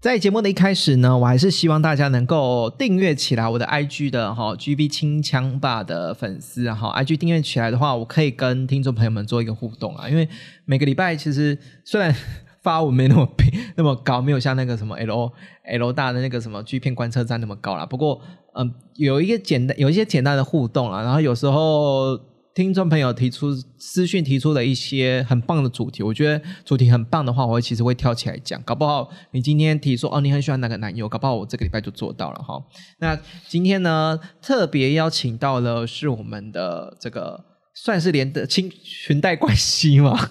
[0.00, 10.08] 在节目的一开始呢，我还是希望大家能够订阅起来我的 IG 的哈 GB 清枪吧的粉丝哈，IG 订阅起来的话，我可以跟听众朋友们做一个互动啊。
[10.08, 10.26] 因为
[10.64, 12.16] 每个礼拜其实虽然
[12.62, 13.28] 发文没那么
[13.76, 15.32] 那么高，没有像那个什么 L
[15.64, 17.84] L 大的那个什么 G 片观测站那么高啦。
[17.84, 18.22] 不过
[18.54, 22.18] 嗯，有一个简单有一些简单的互动啊，然后有时候。
[22.60, 28.60] 听众朋友提出私讯提出的一些很棒的主题，我觉得主题很棒的话，我会其实会挑起来讲。
[28.64, 32.62] 搞不好你今天提说哦，你很喜欢哪个男友，搞不好我这个礼拜就做到了哈。
[32.98, 40.28] 那今天呢，特别邀请到了是我们的这个算是连的亲裙带关系嘛，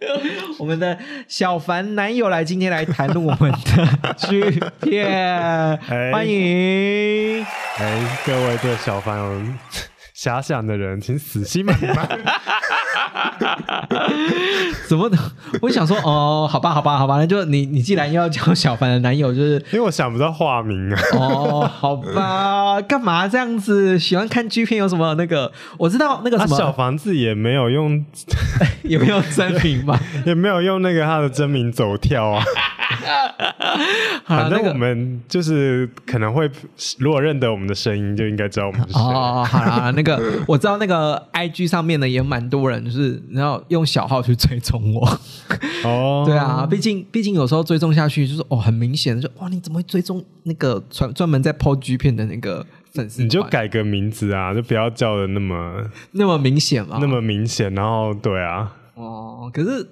[0.60, 5.78] 我们的小凡男友来今天来谈论我们的剧片，
[6.12, 7.42] 欢迎，
[7.78, 9.58] 哎，各位对小凡。
[10.22, 11.74] 遐想的人，请死心吧！
[14.86, 15.10] 怎么？
[15.62, 21.00] 我想说，哦，好吧，好吧，好吧，那就你，你既然要叫小凡的男友，就是因为我想不到化名啊。
[21.14, 23.98] 哦，好吧， 干嘛这样子？
[23.98, 25.50] 喜欢看 G 片有什么那个？
[25.78, 28.04] 我知道那个什么小房子也没有用，
[28.84, 29.98] 也没有真名吧？
[30.26, 32.44] 也没有用那个他的真名走跳啊。
[34.26, 36.50] 反正我们就是可能会，
[36.98, 39.00] 如果认得我们的声音，就应该知道我们是谁。
[39.00, 45.06] 哦，好啦，那个我知道，那个 IG 上面呢也蛮多人，就是然后用小号去追踪我。
[45.84, 53.22] 哦， 对啊，毕竟毕竟有时候追踪下去，就是哦，很明显，就哇，你怎么会追踪那个专专门在 PO G 片的那个粉丝？
[53.22, 57.74] 你就改个名字啊，就不要叫的那么 那么明显嘛，那么明显。
[57.74, 59.86] 然后对啊，哦，可是。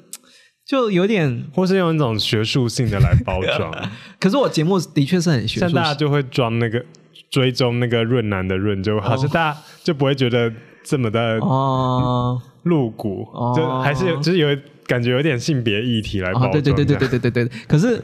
[0.68, 3.72] 就有点，或是用一种学术性的来包装。
[4.20, 6.84] 可是我节目的确是很学术，大家就会装那个
[7.30, 10.52] 追踪那个润男的润，就好像大家就不会觉得
[10.84, 14.48] 这么的哦露骨，就还是有就是有
[14.86, 16.52] 感觉有点性别议题来包装。
[16.52, 17.50] 对对对对对对对对。
[17.66, 18.02] 可是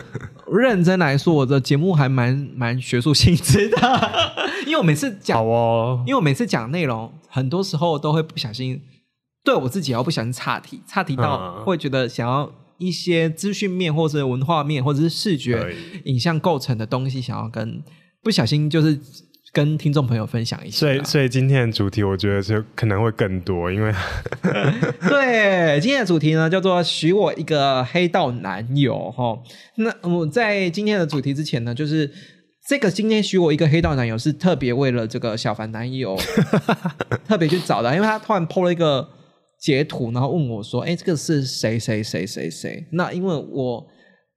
[0.51, 4.11] 认真来说，我的节目还蛮蛮学术性质的，
[4.65, 8.81] 因为我每次讲哦，因为我每次讲内容，很多时候都会不小心。
[9.45, 17.83] 对我自己，要不小心岔题，岔题到会觉得想要一些资讯面，或者文化面，或者是视觉影像构成的东西，想要跟
[18.23, 18.99] 不小心就是
[19.53, 20.79] 跟听众朋友分享一下。
[20.79, 23.93] 所以，所以今天的主题，我觉得就可能会更多，因为
[25.09, 29.39] 对今天的主题呢，叫做“许我一个黑道男友”哈。
[29.77, 32.11] 那我在今天的主题之前呢，就是
[32.67, 36.19] 这个今天许我一个黑道男友是特别为了这个小凡男友
[37.29, 39.07] 特别去找的，因为他突然 PO 了一个。
[39.65, 43.83] 截图，然后问我说：“哎，这个是谁谁谁谁谁？”那因为我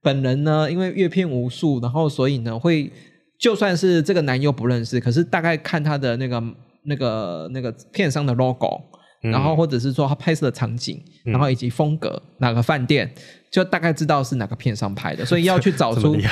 [0.02, 2.90] 本人呢，因为阅片无数，然后所以呢，会
[3.38, 6.42] 就算是这个男优不认识，可是大概看他的那个
[6.86, 8.80] 那个那个片商的 logo，
[9.20, 13.12] 然后或者是说他拍摄的场景，然后以及风格，哪个饭店，
[13.52, 16.16] 就大概知道是哪个片商拍的，所以要去找出。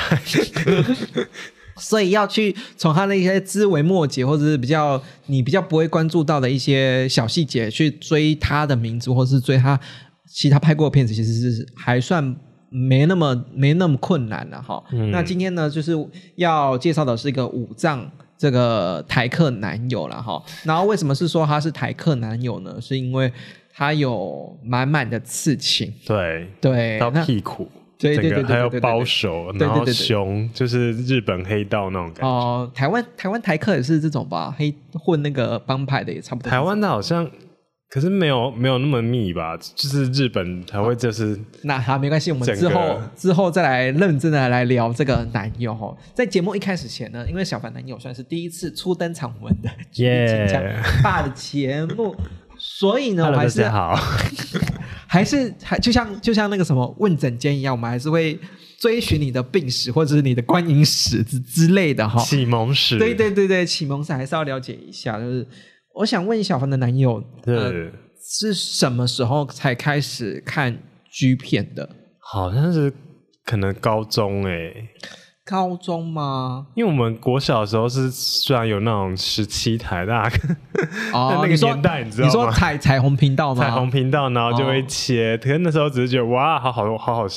[1.77, 9.79] 所以要去从他的一些枝微末节，或者是比较你比较不会关注到的一些小细节去追他的名字，或是追他
[10.27, 12.35] 其他拍过的片子，其实是还算
[12.69, 14.83] 没那么没那么困难了哈。
[15.11, 15.93] 那今天呢，就是
[16.35, 20.43] 要介绍的是一个五藏这个台客男友了哈。
[20.63, 22.77] 然后为什么是说他是台客男友呢？
[22.81, 23.31] 是因为
[23.73, 27.69] 他有满满的刺青，对对，到屁股。
[27.99, 32.27] 对对对，还有包手，然后熊，就是日本黑道那种感觉。
[32.27, 36.49] 哦，台湾台湾台客也是这种吧，黑混那个帮派的也差不多。
[36.49, 37.27] 台湾的好像，
[37.89, 41.39] 可是没有没有那么密吧，就是日本才会就是。
[41.63, 45.97] 那好，没关系，我们之后之后再来认真的来聊这个男友哦。
[46.13, 49.69] 在节目一开始前呢，因为小凡男友算是第一次初登场我们的
[50.03, 50.47] 耶
[51.03, 52.15] 爸的节目。
[52.59, 53.95] 所以呢，我还是好，
[55.17, 58.37] 还是还就像就像那个什么问诊间一样，我们还是会
[58.79, 62.19] 追寻你的病史或者是你的观影史之之类的哈。
[62.21, 65.17] 启蒙史，对对对对，启蒙史还是要了解一下。
[65.19, 65.47] 就是
[65.95, 67.91] 我想问小凡的男友，对，
[68.21, 70.77] 是什么时候才开始看
[71.11, 71.89] G 片的？
[72.19, 72.93] 好像是
[73.43, 74.71] 可能高中哎。
[75.49, 76.67] 高中吗？
[76.75, 80.37] 因为我们国小的时候是虽然有那种十七台，大 家
[81.13, 82.29] 哦，那个年代你知道吗？
[82.29, 83.63] 你说彩彩虹频道吗？
[83.63, 85.37] 彩虹频道，然后就会切。
[85.37, 87.27] 可是那时候只是觉得哇，好好好好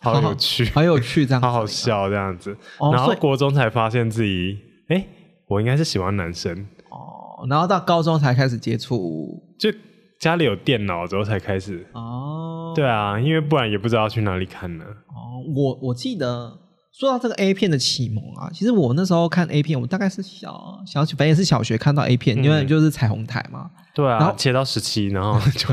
[0.00, 2.56] 好有趣，好有趣，这样好好笑这样子。
[2.92, 4.56] 然后国中才发现自己，
[4.88, 5.06] 哎，
[5.46, 7.46] 我应该是喜欢男生哦。
[7.50, 9.70] 然后到高中才开始接触，就
[10.18, 12.72] 家里有电脑之后才开始哦。
[12.74, 14.84] 对啊，因为不然也不知道去哪里看呢。
[15.08, 16.60] 哦，我我记得。
[16.98, 23.70] 说到这个 A 片的启蒙啊，其实我那时候看 A 片，我大概是小小反正也是小学看到 A 片，因为就是彩虹台嘛。
[23.94, 25.72] 对啊，然后切到十七，然后 就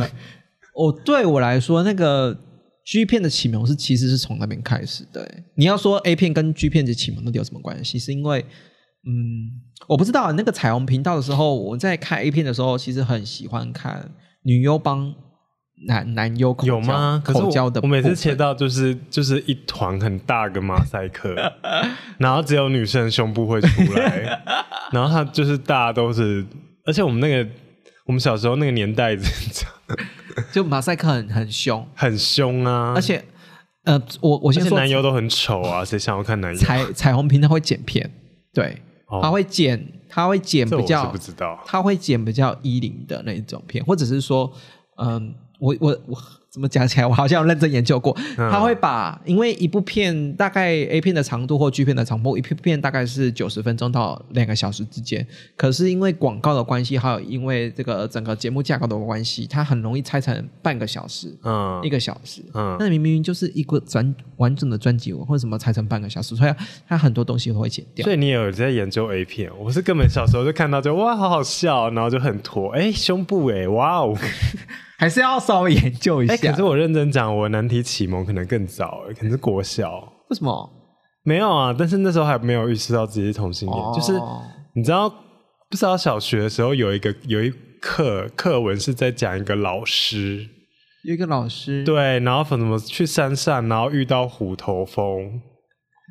[0.75, 2.38] 哦，对我来说，那个
[2.86, 5.27] G 片的启蒙是其实是从那边开始的。
[5.56, 7.98] 你要说 A 片跟 G 片的启蒙到底有什么关系？
[7.98, 8.45] 是因为
[9.07, 9.50] 嗯，
[9.88, 14.12] 我不知道那个彩虹频道的时候，我在看 A 片的时候，其实很喜欢看
[14.44, 15.16] 女优帮。
[15.88, 17.22] 男男优有吗？
[17.24, 21.36] 口交的，我每次切到就是就是一团很大个马赛克，
[22.18, 24.42] 然后只有女生胸部会出来，
[24.92, 26.45] 然后他就是大家都是，
[26.86, 27.50] 而且我们那个
[28.06, 29.18] 我们小时候那个年代，
[30.51, 32.94] 就马赛克很很凶，很凶啊！
[32.95, 33.24] 而且
[33.83, 36.57] 呃，我我先说男优都很丑啊， 谁想要看男优？
[36.57, 38.10] 彩彩虹屏他会剪片，
[38.54, 38.81] 对，
[39.22, 44.51] 他会剪，他会剪比较不知道，他会剪比较一零的那种片，或者是说
[45.04, 45.36] 嗯。
[45.65, 46.17] 我我我
[46.51, 47.07] 怎么讲起来？
[47.07, 48.15] 我好像有认真研究过。
[48.38, 55.25] 他会把，因为一部片大概 A 片的长度或 G 片的长度，一片片大概是九十分钟到两个小时之间。
[55.57, 66.35] 可是因为广告的关系，还有因为这个整个节目架构的关系，它很容易拆成半个小时，嗯，一个小时，嗯，那明明就是一个专完整的专辑，为什么拆成半个小时？
[66.35, 66.53] 所以
[66.88, 68.03] 它很多东西都会剪掉。
[68.03, 69.51] 所以你有在研究 A 片？
[69.59, 74.15] 我是根本小时候就看到就哇，好好笑，然后就很拖，哎，胸部哎，哇哦。
[74.97, 76.36] 还是要稍微研究一下。
[76.38, 80.00] 可是我认真讲，我难题启蒙可能更早，可能是国小。
[80.30, 80.69] 为什么？
[81.24, 83.81] 没有啊，但是那时候还没有意识到自己是同性恋。
[83.94, 84.13] 就是
[84.75, 87.51] 你知道，不知道小学的时候有一个有一
[87.81, 90.47] 课课文是在讲一个老师，
[91.03, 95.41] 一个老师对，然后怎么去山上，然后遇到虎头蜂。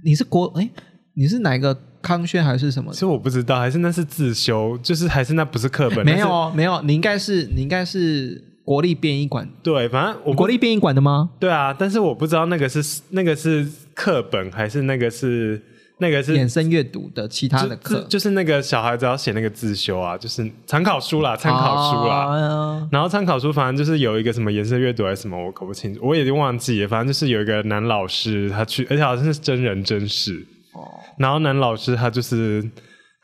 [0.05, 0.69] 你是国哎，
[1.17, 2.93] 你是哪一个康轩还是什么？
[2.93, 6.05] 其实我不知道，还是那是自修，就是还是那不是课本？
[6.05, 8.53] 没有没有，你应该是你应该是。
[8.65, 11.31] 国立编译馆对，反正我国立编译馆的吗？
[11.39, 15.61] 对啊，但是我不知道那个是那个是课本还是那个是
[15.99, 22.89] 那个是衍生阅读的其他的课，就是那个小孩子要写那个自修啊，就是参考书啦，参考书啦。
[22.91, 26.89] 然后参考书反正就是有一个什么颜色阅读还是什么，我搞不清楚，我已经忘记了。
[26.89, 30.45] 反正就是有一个男老师他去，而且好像是真人真事。
[30.73, 30.89] 哦，
[31.19, 32.67] 然后男老师他就是。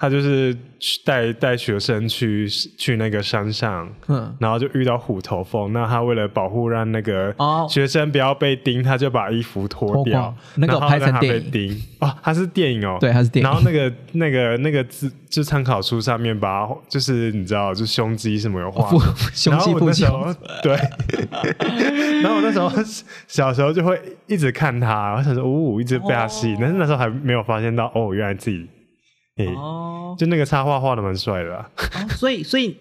[0.00, 0.56] 他就是
[1.05, 5.75] 带带学生去去那个山上，嗯，然后就遇到虎头蜂。
[5.75, 7.35] 那他为了保护让那个
[7.69, 13.50] 学生不要被叮，他就把衣服脱掉，那个拍成电影哦，他是电影哦，对，他是电影。
[13.50, 18.88] 然后那个那个那个字就参考书上面把就是你知道，就胸肌什么有画，
[19.35, 20.79] 胸肌不胸，对。
[22.23, 22.70] 然后我那时候
[23.29, 28.67] 小时候就会一直看他，我想说，哦，一直被他吸引，但是那时候还没有发现到，哦，原来自己。
[29.48, 31.70] 哦，就那个插画画的蛮帅的，
[32.16, 32.76] 所以所以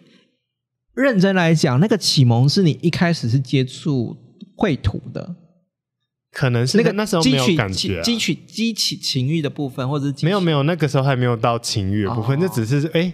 [0.93, 4.17] 认真来讲，那个启蒙是你一开始是接触
[4.55, 5.35] 绘图的，
[6.31, 13.13] 可能是那个那时候没有感觉，激起激起情欲的部分，或者没有没有，那个时候还没有到情欲的部分，就只是哎，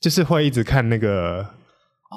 [0.00, 1.46] 就是会一直看那个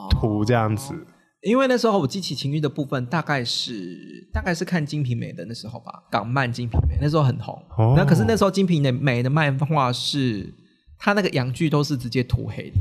[0.09, 0.93] 图这样子。
[1.41, 7.59] 因为那时候我激起情欲的部分，大概是大概是看《金瓶梅》的那时候吧，港漫《金瓶梅》那时候很红。
[7.97, 10.53] 那可是那时候《金瓶梅》的漫画是，
[11.01, 12.77] 它那个洋剧都是直接涂黑的。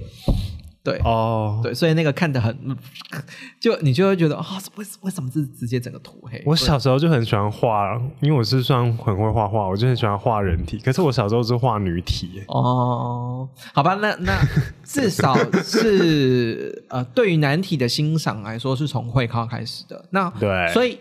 [0.82, 2.56] 对哦，对，所以那个看得很，
[3.60, 4.46] 就你就会觉得啊，
[4.76, 6.42] 为为什么是直接整个涂黑？
[6.46, 10.78] 我小时候就很喜欢画，因为我是算很会画画，我就很喜欢画人体。
[10.78, 12.42] 可是我小时候是画女体。
[12.48, 14.42] 哦，好吧，那那
[14.82, 20.02] 至少是呃，对于男体的欣赏来说，是从会考开始的。
[20.12, 20.98] 那对，所以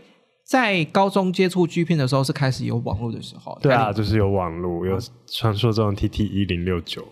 [0.50, 3.56] 在高中接触 G 片的时候，是开始有网络的时候。
[3.62, 7.04] 对啊，就是有网络，有传说中的 TT 一零六九。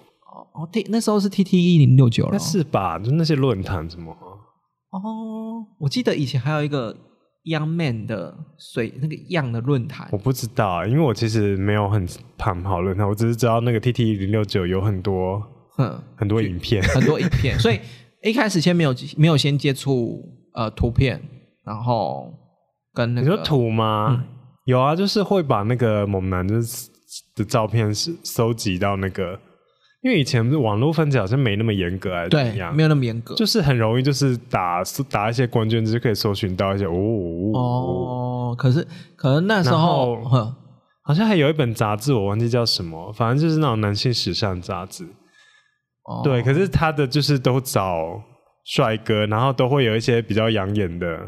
[0.53, 2.98] 哦，T 那时候是 T T 一零六九了，是吧？
[2.98, 4.12] 就那些论坛什么？
[4.89, 6.96] 哦，我记得以前还有一个
[7.44, 12.08] Young Man 的水那个样的论坛，我不知道，因为我其实没有很
[12.39, 15.44] 旁跑论坛，我只是知道那个 T T 一零六九有很多，
[15.77, 17.79] 嗯，很多影片，很多影片，所以
[18.24, 20.24] 一开始先没有没有先接触
[20.56, 21.22] 呃图片，
[21.63, 22.34] 然后
[22.98, 24.24] 跟那个图吗？
[24.66, 26.89] 有啊，就是会把那个猛男就是
[27.36, 29.39] 的照片是收集到那个。
[30.04, 32.74] 因为以前网络分级好像没那么严格，还是怎样？
[32.74, 36.94] 没有那么严格，就是很容易，就是打打一些关键字就可以搜寻到一些哦
[37.54, 38.56] 哦。
[38.58, 40.24] 可是可能那时候，
[41.01, 45.04] 好像还有一本杂志，我忘记叫什么，反正就是那种男性时尚杂志。
[46.04, 48.22] 哦对，可是他的就是都找
[48.66, 51.27] 帅哥，然后都会有一些比较养眼的，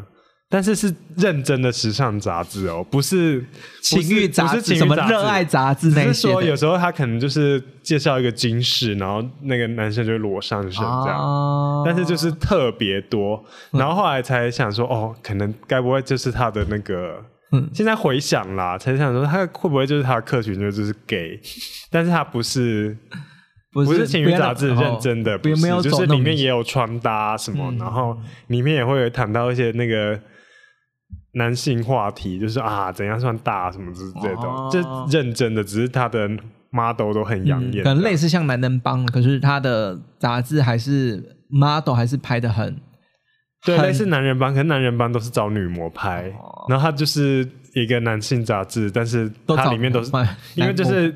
[0.52, 3.42] 但是是认真的时尚杂志哦，不是
[3.80, 6.34] 情欲杂不是志，什么热爱杂志只是那些的。
[6.34, 11.16] 说有时候他可能就是介绍一个金饰，然后那个男生就裸上身这样。
[11.16, 11.84] 哦。
[11.86, 13.40] 但是就是特别多，
[13.70, 17.70] 然后后来才想说，哦，可能该不会就是他的那个，嗯。
[17.72, 21.40] 现在回想啦，才想说他会不会就是他的客群就就是 gay，
[21.92, 22.96] 但是他不是
[23.72, 27.78] 不不是情侣杂志认真的，不没有不是就是里面也有穿搭什么，嗯。
[27.78, 30.20] 然后里面也会有谈到一些那个
[31.32, 34.70] 男性话题，就是啊怎样算大什么之这种，哦。
[34.72, 36.28] 就认真的，只是他的
[36.70, 42.76] model 都很养眼，嗯可能类似像男人帮，可是他的杂志还是 model 还是拍的很
[43.64, 46.66] 对，很类似男人帮，可是男人帮都是找女模拍，哦。
[46.68, 51.14] 然后他就是一个男性杂志，但是都找它里面都是卖因为就是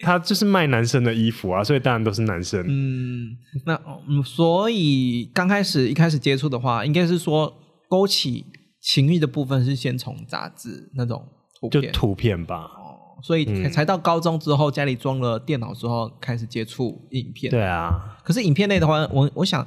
[0.00, 2.62] 他就是卖男生的衣服啊，所以当然都是男生。
[2.68, 3.28] 嗯，
[3.64, 3.74] 那
[4.08, 7.52] 嗯，所以刚开始一开始接触的话，应该是说
[7.88, 8.44] 勾起
[8.86, 11.26] 情欲的部分是先从杂志那种
[11.58, 17.50] 图片，就图片吧，哦，所以才才到高中之后，家里装了电脑之后开始接触影片。
[17.50, 19.66] 对啊，可是影片类的话，我我想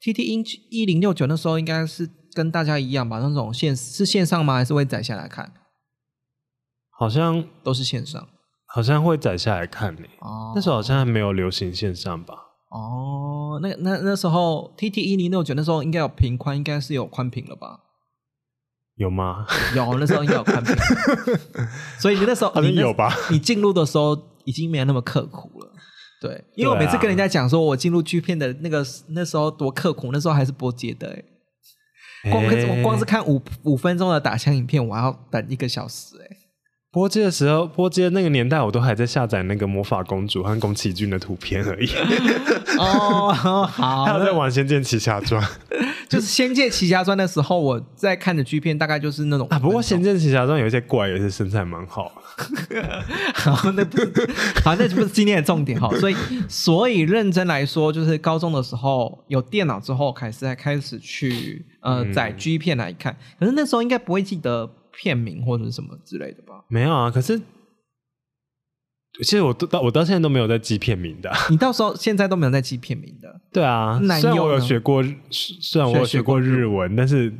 [0.00, 0.40] T T 一
[0.70, 4.54] 一零六九那时候应该是跟大家一样吧，那种线是线上吗？
[4.54, 5.52] 还是会载下来看？
[6.90, 8.28] 好像都是线上
[8.68, 12.34] 好像会载下来看呢、哦那时候好像还没有流行线上吧？
[12.70, 17.80] 哦，那那那时候 T T 一零六九那时候应该有频宽，应该是有宽屏了吧？
[18.96, 19.46] 有吗？
[19.74, 20.74] 有，那时候应该有宽屏，
[21.98, 23.16] 所以你那时候好像你那有吧？
[23.30, 25.68] 你进入的时候已经没有那么刻苦了。
[26.20, 36.36] 对，因为我每次跟人家讲说我进入剧片的那个那时候多刻苦，那时候还是播接的、欸，光欸我光是看五五分钟的打枪影片，我还要等一个小时、欸，
[36.92, 41.90] 波接的时候，波接那个年代，我都还在下载那个魔法公主和宫崎骏的图片而已，
[42.78, 43.66] 哦，好，
[44.06, 45.42] 还有在玩《仙剑奇侠传》
[46.12, 49.58] 就是《仙剑奇侠传》的时候，我在看的剧片大概就是那种啊。
[49.58, 52.12] 不过《仙剑奇侠传》有一些怪也是身材蛮好，
[53.34, 54.30] 好，那不是，
[54.62, 55.88] 好，那就不是今天的重点哈。
[55.98, 56.16] 所以，
[56.48, 63.16] 所以认真来说，就是高中的时候有电脑之后，开始才开始去呃嗯载 G 片来看。
[63.40, 66.62] 可是那时候应该不会记得片名或者是什么之类的吧？
[66.68, 67.10] 没有啊。
[67.10, 67.40] 可是
[69.18, 73.28] 其实我都到我到现在都没有在记片名的啊、你到时候现在都没有在记片名的。
[73.52, 77.32] 对啊，男虽然我有学过日，虽然我有学学过日文，但是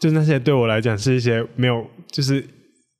[0.00, 2.44] 就那些对我来讲是一些没有，就是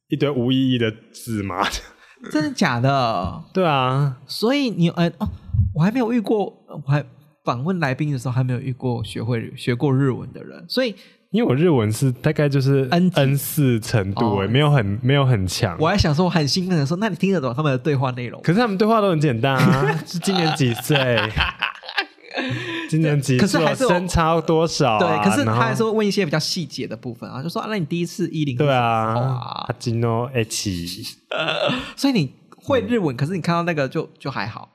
[0.08, 1.66] 一堆无意义的字嘛。
[2.30, 3.44] 真的假的？
[3.52, 5.28] 对啊，所以你呃哦，
[5.74, 6.44] 我还没有遇过，
[6.84, 7.04] 我还
[7.44, 10.94] 访问来宾的时候还没有遇过学会学过日文的人，所以
[11.30, 15.76] 因为我日文是大概就是 N N 四程度、欸，哦没有很没有很强。
[15.78, 18.40] 我还想说我很兴奋的说，那你听得懂他们的对话内容？
[18.42, 20.96] 可是他们对话都很简单啊， 是今年几岁？
[22.88, 23.40] 今年几岁？
[23.40, 24.98] 可是还是有身差多少、啊？
[24.98, 29.20] 对，可是他还是问一些比较细节的部分啊，就说、啊、那你第一次一零对啊，哇
[29.68, 31.02] 阿金哦 H，
[31.94, 34.70] 所以你会日文，可是你看到那个就就还好，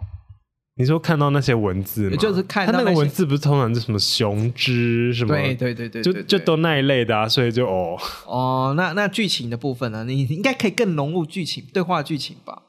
[0.76, 2.18] 你说看到那些文字吗？
[2.18, 5.36] 就是看他到那个文字不是通常是什么雄之什么？
[5.36, 12.64] 对对对对，就对对就都那一类的啊，所以就哦，哦，那那剧情的部分呢，你你应该可以更融入剧情对话剧情吧？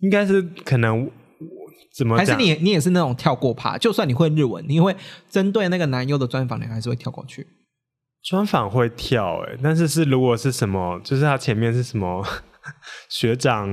[0.00, 1.10] 应该是可能
[1.94, 2.36] 怎么还是？
[2.36, 3.76] 你你也是那种跳过趴？
[3.76, 4.96] 就算你会日文，你会
[5.28, 7.46] 针对那个男优的专访，你还是会跳过去？
[8.22, 12.26] 专访会跳哎、但是是如果是什么，就是他前面是什么
[13.08, 13.68] 学长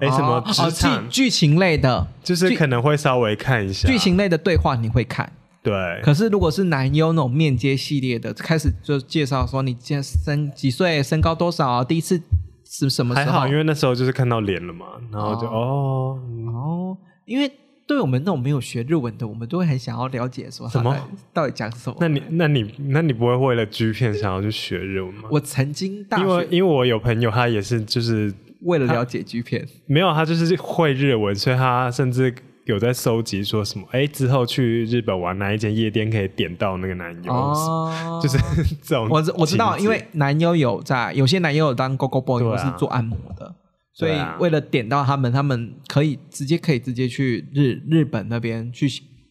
[0.00, 2.06] 哎、什么哦哦剧剧情类的。
[2.22, 3.88] 就是可能会稍微看一下。
[3.88, 12.20] 剧情类的对话你会看，对，可是如果是男优那种面接系列的，开始就介绍说你现在身几岁，身高多少，第一次
[12.64, 13.32] 是什么时候？
[13.32, 16.18] 还好，因为那时候就是看到脸了嘛，然后就哦。
[16.28, 16.46] 嗯。
[16.54, 17.50] 哦，因为
[17.86, 20.96] 对我们那种没有学日文的，我们都会很想要了解说他什么？
[21.32, 21.96] 到底讲什么。
[21.98, 25.28] 那你那你那你不会为了 G 片想要去学日文吗？
[25.30, 32.34] 我曾经大因为因为我有朋友他也是就是为了了解 G 片，没有他就是会日文，所以他甚至
[32.66, 38.38] 有在收集说什么哎之后去日本玩哪一间夜店可以点到那个男优，哦， 就是
[38.82, 43.54] 这种我知我知道，因为男优有在，有些男优有当 Go Go Boy 是做按摩的，
[43.94, 48.86] 所以为了点到他们，他们可以直接可以直接去日日本那边去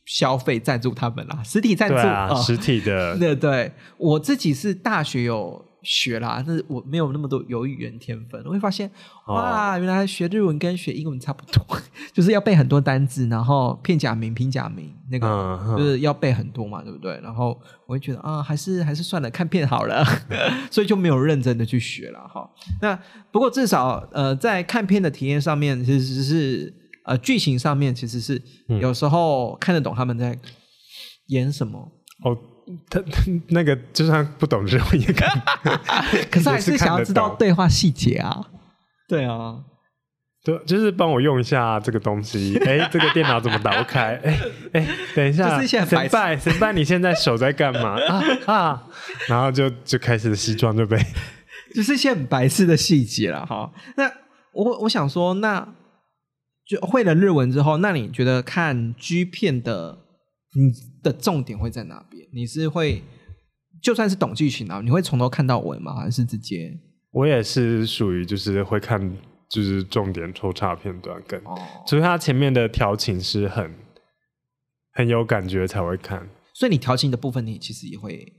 [0.06, 3.16] 消费赞助他们啦，实体赞助啊，呃实体的。
[3.20, 8.42] 对对，我自己是大学有学啦，但是我没有那么多有语言天分。
[8.46, 8.90] 我会发现，
[9.28, 11.64] 哇，原来学日文跟学英文差不多，
[12.14, 17.20] 就是要背很多单字，然后片假名、平假名，那个就是要背很多嘛，对不对？
[17.24, 20.04] 然后我会觉得啊，还是还是算了，看片好了，
[20.70, 22.50] 所以就没有认真的去学了哈。
[22.82, 22.98] 那
[23.32, 26.74] 不过至少呃，在看片的体验上面，其实是
[27.06, 28.42] 呃剧情上面其实是
[28.82, 30.38] 有时候看得懂他们在
[31.28, 31.80] 演什么
[32.24, 32.38] 哦。
[32.90, 33.02] 他
[33.50, 35.30] 那个就算不懂日文也看，
[36.30, 38.46] 可是还是想要知道对话细节啊。
[39.08, 39.58] 对啊，
[40.44, 42.58] 对，就是帮我用一下这个东西。
[42.66, 44.16] 哎，这个电脑怎么打不开？
[44.24, 44.40] 哎
[44.74, 48.88] 哎，等一下，神拜神拜，你现在手在干嘛啊啊？
[49.28, 50.98] 然后就就开始西装就被，
[51.74, 53.72] 就是一些很白痴的细节了哈。
[53.98, 54.12] 那
[54.54, 55.68] 我我想说，那
[56.68, 59.98] 就会了日文之后，那你觉得看 G 片的？
[60.56, 60.72] 你
[61.04, 62.28] 的重点会在哪边？
[62.34, 63.02] 你是会
[63.82, 65.96] 就算是懂剧情啊，你会从头看到尾吗？
[65.96, 66.78] 还是直接？
[67.12, 69.00] 我也是属于就是会看
[69.50, 71.42] 就是重点抽插片段，跟
[71.88, 73.74] 所以它前面的调情是很
[74.94, 76.30] 很有感觉才会看。
[76.54, 78.34] 所以你调情的部分，你其实也会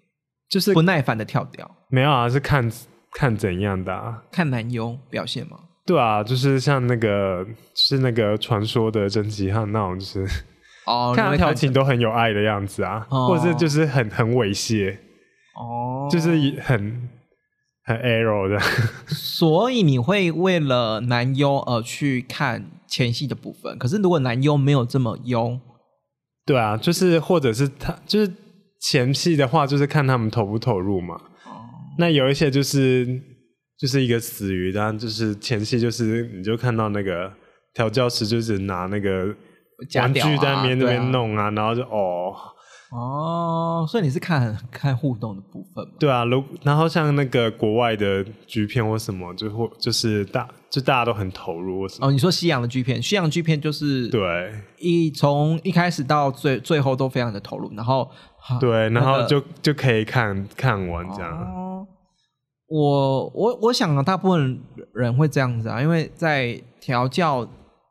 [0.49, 1.69] 就是不耐烦的跳掉。
[1.89, 2.71] 没有啊，是看
[3.13, 3.93] 看怎样的？
[3.93, 5.59] 啊看男优表现吗？
[5.87, 10.27] 对啊，就是像那个是那个传说的真吉汉那种，就是。
[10.91, 14.97] 哦，看他调情都很有爱的样子啊，或者是就是很很猥亵，
[15.55, 16.31] 哦，就是
[16.61, 17.09] 很
[17.85, 18.59] 很 arrow 的。
[19.07, 25.61] 所以你会为了男优而去看前戏的部分，可是如果男优没有这么优，
[26.45, 28.33] 对啊，就是或者是他就是
[28.81, 31.15] 前戏的话，就是看他们投不投入嘛。
[31.45, 31.63] 哦，
[31.99, 33.07] 那有一些就是
[33.79, 37.33] 就是一个死鱼，当然就是前戏就是你就看到那个
[37.73, 39.33] 调教师就是拿那个。
[40.01, 42.35] 玩具在那边那边弄啊，然后就哦
[42.93, 51.87] 哦，所以你是看看互动的部分对啊，如然后像那个国外的剧片或什么，就或就是大就大家都很投入。
[52.01, 58.11] 哦，你说西洋的剧片，西洋剧片就是对一从一开始到最最后都非常的投入，然后
[58.59, 61.31] 对，然后就就可以看看完这样。
[61.31, 61.87] 哦，
[62.67, 64.61] 我我我想大部分
[64.95, 67.49] 人会这样子啊，因为在调教。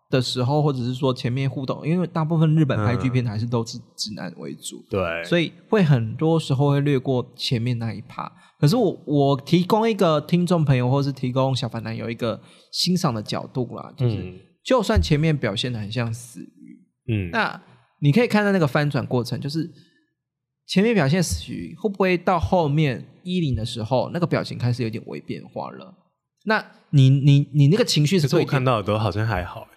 [0.09, 8.31] 的时候，或者是说前面互动，因为大部分日本拍剧片还是都是直男为主，对，所以会很多时候会略过前面那一趴。
[8.59, 17.61] 可是我我提供一个听众朋友，或是提供小凡男有一个欣赏的角度啦，就是就算前面表现的很像死鱼，嗯，那
[18.01, 19.69] 你可以看到那个翻转过程，就是
[20.67, 25.93] 前面表现死鱼，会不会到后面一零的时候，那个表情开始有点微变化了？
[26.45, 29.67] 那你你你那个情绪是我看到的都好像还好。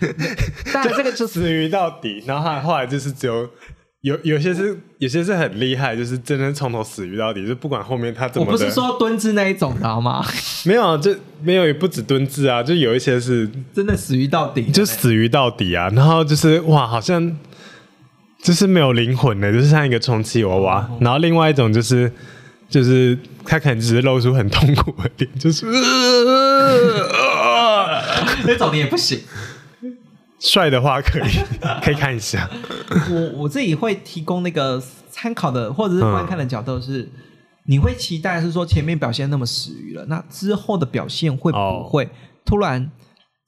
[0.72, 3.48] 但这个就死鱼到底，然后他后来就是只有
[4.02, 8.46] 有有些是有些是很厉害，就是真的从头死鱼到底，就不管后面他怎么。
[8.46, 10.24] 我不是说蹲姿那一种，知道吗？
[10.64, 15.88] 没有，就没有也不止蹲姿啊，就有一些是 真的死鱼到底，就死鱼到底啊。
[15.94, 17.36] 然后就是哇，好像
[18.42, 20.88] 就是没有灵魂的，就是像一个充气娃娃。
[21.00, 22.10] 然后另外一种就是
[22.68, 25.66] 就是他可能只是露出很痛苦的脸，就是。
[28.46, 29.20] 那种你也不行，
[30.38, 31.22] 帅的话可以
[31.82, 32.48] 可以看一下。
[33.10, 37.08] 我我自己会提供那个参考的或者是观看的角度是，
[37.66, 42.08] 你会期待是说前面表现那么死鱼了，那之后的表现会不会
[42.44, 42.90] 突然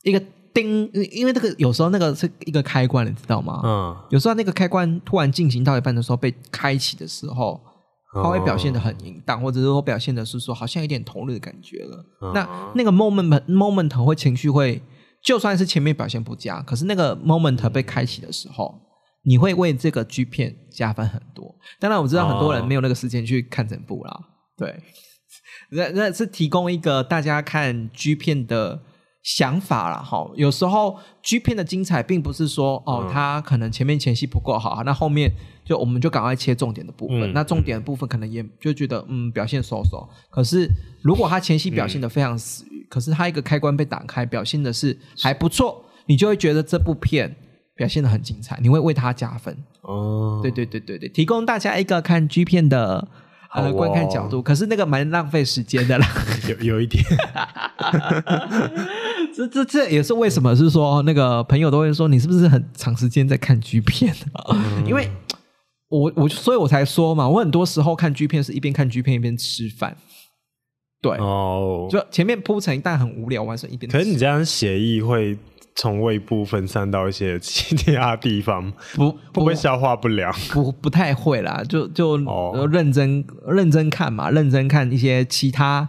[0.02, 0.20] 一个
[0.52, 0.90] 叮？
[1.12, 3.60] 因为这个有时候那个是一个开关，你知道吗？
[3.64, 7.60] 嗯，有时候那个开关突然进行到一半的时候被开启的时候。
[8.12, 12.04] 他会表现的很淫荡，或者是说表现的是说好像有点投入的感觉了。
[12.34, 14.82] 那那个 moment moment 会情绪会，
[15.22, 18.80] 就算是前面表现不佳，可是那个 moment 被开启的时候，
[19.22, 21.54] 你会为这个剧片加分很多。
[21.78, 24.20] 当然我知道很多人没有那个时间去看整部啦，
[24.56, 24.76] 对，
[25.70, 28.82] 那那是提供一个大家看剧片的。
[29.36, 35.30] 想法了哈，有时候 G 片的精彩并不是说哦，他可能前面前戏不够好，那后面
[35.64, 37.32] 就我们就赶快切重点的部分。
[37.32, 40.08] 那重点的部分可能也就觉得嗯表现收手。
[40.30, 40.68] 可是
[41.00, 47.36] 如果他前戏表现的非常死鱼，可是他一个开关被打开，表现的是还不错，你就会觉得这部片
[47.76, 49.56] 表现的很精彩，你会为他加分。
[49.82, 53.06] 哦，对对对对对，提供大家一个看 G 片的。
[53.52, 56.06] 呃，观看角度，可是那个蛮浪费时间的啦，
[56.48, 57.02] 有有一点。
[59.34, 64.14] 这这这也是为什么是说那个朋友都会说你是不是很长时间在看剧片？
[64.86, 65.10] 因为
[65.88, 69.96] 我我所以我才说嘛，我很多时候看剧片是一边看剧片一边吃饭。
[71.02, 73.90] 对哦，就前面铺成一段很无聊，完成一边。
[73.90, 75.38] 可是你这样协议会
[75.74, 80.30] 从胃部分散到一些 其他地方，不会不会消化不良？
[80.52, 82.18] 不不太会啦，就就
[82.70, 85.88] 认真认真看嘛，认真看一些其他。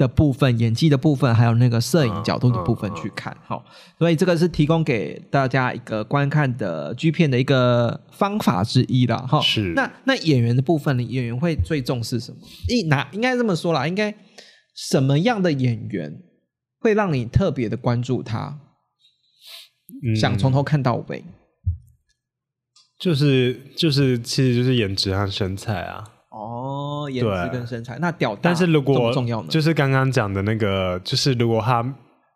[0.00, 3.62] 的部分，演技的部分，还有那个摄影角度的部分去看，好，
[3.98, 9.38] 所以这个是提供给大家一个观看的剧片的一个方法之一了，哈。
[9.42, 9.74] 是。
[9.76, 11.02] 那那演员的部分呢？
[11.02, 12.38] 演员会最重视什么？
[12.68, 14.14] 一拿应该这么说啦，应该
[14.74, 16.22] 什么样的演员
[16.80, 18.58] 会让你特别的关注他？
[20.18, 21.22] 想从头看到尾？
[22.98, 26.04] 就是就是，其实就是颜值和身材啊。
[27.04, 29.48] 哦，颜值跟身材，那屌，但是如果重要呢？
[29.48, 31.82] 就是刚刚讲的那个，就是如果他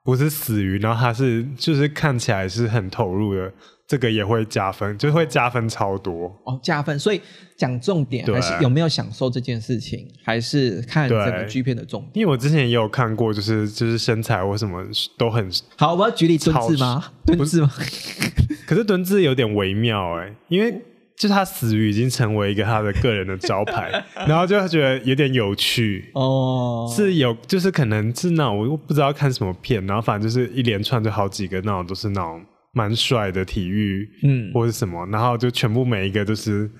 [0.03, 3.53] 不是死鱼，然后他是就是看起来是很投入的，
[3.87, 6.99] 这个也会加分，就会加分超多哦，加分。
[6.99, 7.21] 所以
[7.57, 12.23] 讲重点还是有没有享受这件事情，还是看整个剧片的重点。
[12.23, 14.85] 因为我之前也有看过，就是就是身材或什么
[15.17, 15.95] 都很好。
[15.95, 17.05] 我要举例蹲字吗？
[17.25, 17.71] 蹲字吗？
[18.67, 20.83] 可是蹲字有点微妙哎，因为。
[21.17, 36.71] 就他死鱼已经成为一个他的个人的招牌， 然后就觉得有点有趣哦，是有就是可能是那种我不知道看什么片，然后反正就是一连串就好几个那种都是那种蛮帅的体育，嗯，或者什么，然后就全部每一个都是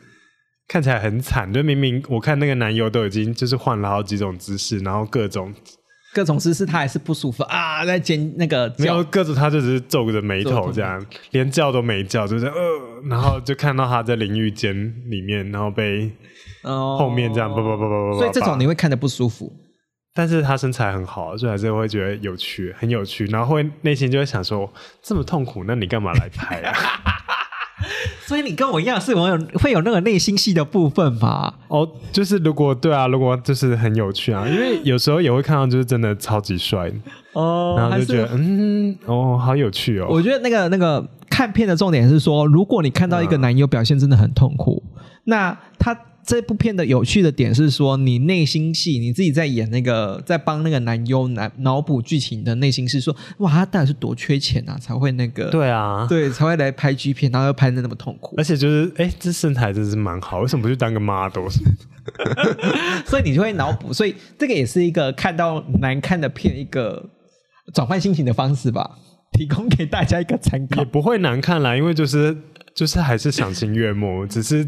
[0.67, 5.55] 看起来很惨，就明明我看那个男友都已经就是换了好几种姿势，然后各种。
[6.15, 12.55] 各种姿势他还是不舒服啊，在尖那个没有各种，他就只是皱着眉头这样，连叫都没叫，就是呃，
[13.11, 14.75] 然后就看到他在淋浴间
[15.11, 16.11] 里面，然后被
[16.63, 19.53] 后面这样，不不不不不，所以这种你会看着不舒服。
[20.17, 24.73] 但是他身材很好，所以还是会觉得有趣，很有趣，然后会内心就会想说，
[25.03, 26.73] 这么痛苦，那你干嘛来拍啊？
[28.27, 29.19] 所以你跟我一样是有
[29.55, 31.55] 会有那个内心戏的部分吧？
[31.69, 36.91] 哦，就是如果对啊，如果就是很有趣啊，因为有时候也会看到就是真的超级帅
[37.35, 40.07] 哦，然后就觉得嗯哦好有趣哦。
[40.11, 44.83] 我觉得那个那个看片的重点是说，如果你看到一个男优表现真的很痛苦，
[45.25, 45.97] 那他。
[46.27, 55.51] 这部片的有趣的点是说，你内心戏，你自己在演那个，在帮那个男优脑脑补剧情的内心是说，哇，他到底是多缺钱啊，才会那个？
[55.51, 58.35] 对啊，对，才会来拍剧片，然后又拍的那么痛苦。
[58.39, 61.47] 而且就是，哎，这身材真是蛮好，为什么不去当个 model？
[63.05, 67.05] 所以你就会脑补，所以这个也是一个看到难看的片一个
[67.75, 68.99] 转换心情的方式吧，
[69.33, 70.81] 提供给大家一个参考。
[70.81, 72.35] 也不会难看啦，因为就是
[72.75, 74.67] 就是还是赏心悦目，只是。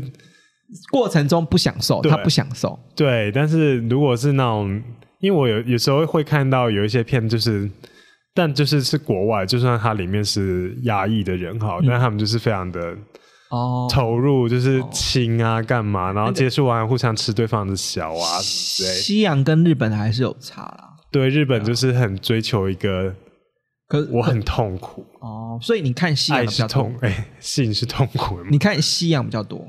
[0.90, 2.78] 过程中不享受，他不享受。
[2.94, 4.82] 对，但是如果是那种，
[5.20, 7.70] 因为我有有时候会看到有一些片，就是，
[8.34, 12.80] 但就是是国外，就算它里面是压抑的人哈，但他们就是非常的
[13.50, 18.88] 哦投入，就是亲啊干嘛，然后结束完互相吃对方的小啊之类。
[18.94, 20.94] 西洋跟日本还是有差啦。
[21.12, 23.14] 对，日本就是很追求一个，
[23.88, 28.44] 可我很痛苦哦，所以你看西洋比较痛，哎，性是痛苦的。
[28.50, 29.66] 你看西洋比较多。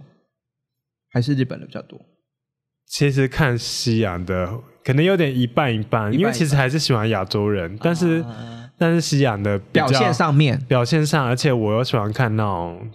[1.17, 1.99] 还是日本的比较多。
[2.86, 4.47] 其实看西洋的
[4.86, 8.23] 可能有点一半一半，因为其实还是喜欢亚洲人，但是
[8.77, 12.89] 但是西洋的表现上面表现上，而且我又喜欢看那种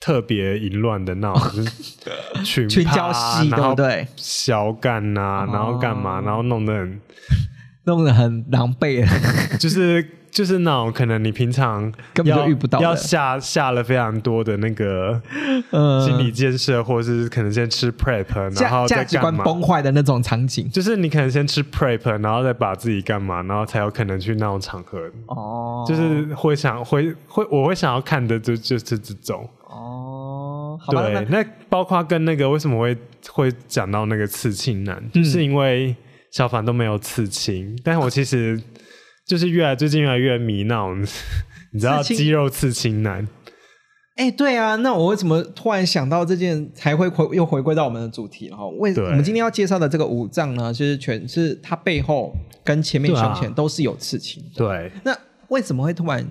[0.00, 1.64] 特别淫乱的那种
[2.42, 4.08] 群群交戏，对不对？
[4.16, 7.00] 小干呐，然后干嘛，然后弄得很
[7.84, 9.06] 弄得很狼狈，
[9.60, 10.16] 就是。
[10.30, 15.20] 就是那种可能你平常根本就遇不到，要下下了非常多的那个
[16.06, 18.26] 心理建设，或者是可能先吃 prep，
[18.60, 20.70] 然后价值观崩坏的那种场景。
[20.70, 25.00] 就是你可能先吃 prep，然后再把自己干嘛，然后才有可能去那种场合。
[25.26, 29.48] 哦，就是会想会会我会想要看的就就是这种。
[29.64, 32.96] 哦，对，那包括跟那个为什么会
[33.30, 35.94] 会讲到那个刺青男，就是因为
[36.30, 38.60] 小凡都没有刺青，但是我其实。
[39.30, 41.00] 就是越来最近越来越迷那种，
[41.72, 43.28] 你知道肌肉刺青男？
[44.16, 48.50] 哎，对啊，那我为什么突然想到这件，才会回又回归到我们的主题？
[48.50, 54.42] 哈，为我们今天要介绍的这个五脏呢，就是全是它背后跟前面胸前都是有刺青。
[54.56, 55.16] 对，那
[55.46, 56.26] 为什么会突然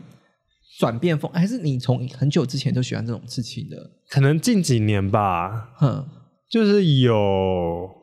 [0.77, 1.31] 转变风？
[1.31, 3.77] 还是你从很久之前就喜欢这种刺青的？
[4.09, 6.05] 可能近几年吧，哼，
[6.49, 7.97] 就是有。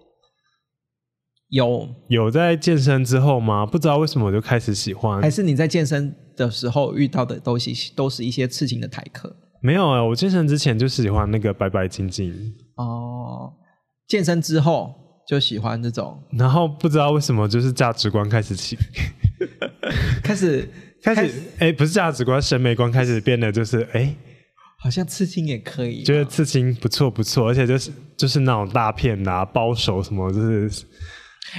[1.50, 3.64] 有有在健身之后吗？
[3.64, 5.22] 不知道为什么我就开始喜欢。
[5.22, 9.34] 还是你在健身的时候遇到的都是都是一些刺青的台客？
[9.62, 12.32] 没有啊，我健身之前就喜欢那个白白净净。
[12.76, 13.52] 哦，
[14.08, 14.92] 健身之后
[15.28, 16.20] 就喜欢这种。
[16.32, 18.76] 然后不知道为什么就是价值观开始起，
[20.24, 20.68] 开始
[21.02, 24.14] 开始哎，不是价值观，审美观开始变得就是哎，
[24.80, 30.84] 好像刺青也可以，觉得刺青不错不错，而且就是就是那种大片啊，包手什么就是。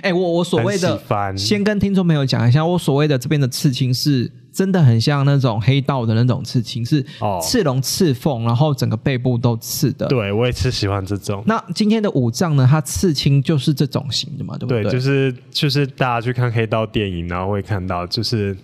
[0.02, 1.02] 哎，我我所谓的
[1.36, 7.06] 先跟听众朋友讲一下，我所谓的这边的刺青是真的很像那种黑道的那种刺青，是
[7.42, 10.08] 刺龙刺凤，然后整个背部都刺的。
[10.08, 11.44] 对，我也是喜欢这种。
[11.46, 12.68] 那今天的五藏呢？
[12.70, 14.58] 它刺青就是这种型的嘛？
[14.58, 14.84] 对不对？
[14.84, 18.56] 对，就是就是大家去看黑道电影，然后会看到就是。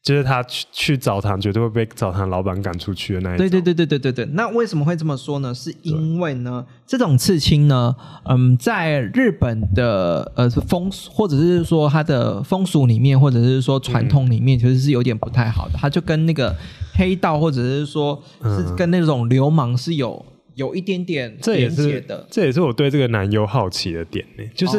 [0.00, 3.38] 就是他去去澡堂，绝对会被澡堂老板赶出去的那一种。
[3.38, 4.32] 对对对对对对对。
[4.32, 5.52] 那为什么会这么说呢？
[5.52, 15.74] 是因为呢，这种刺青呢，嗯，在日本的呃风俗，或者是说它的风俗里面，或者是说传统里面，其实是有点不太好的。
[15.76, 16.56] 它就跟那个
[16.94, 22.26] 黑道，或者是说是跟那种流氓是有有一点点连接的。
[22.30, 24.78] 这也是我对这个男优好奇的点呢，就是。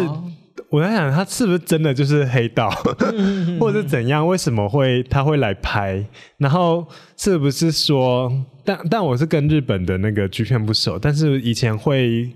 [0.71, 2.69] 我在想，他是不是真的就是黑道，
[3.59, 4.25] 或者是怎样？
[4.27, 6.05] 为什么会他会来拍？
[6.37, 8.31] 然后是不是说，
[8.63, 12.31] 但但我是跟日本的那个剧片不熟，但是以前会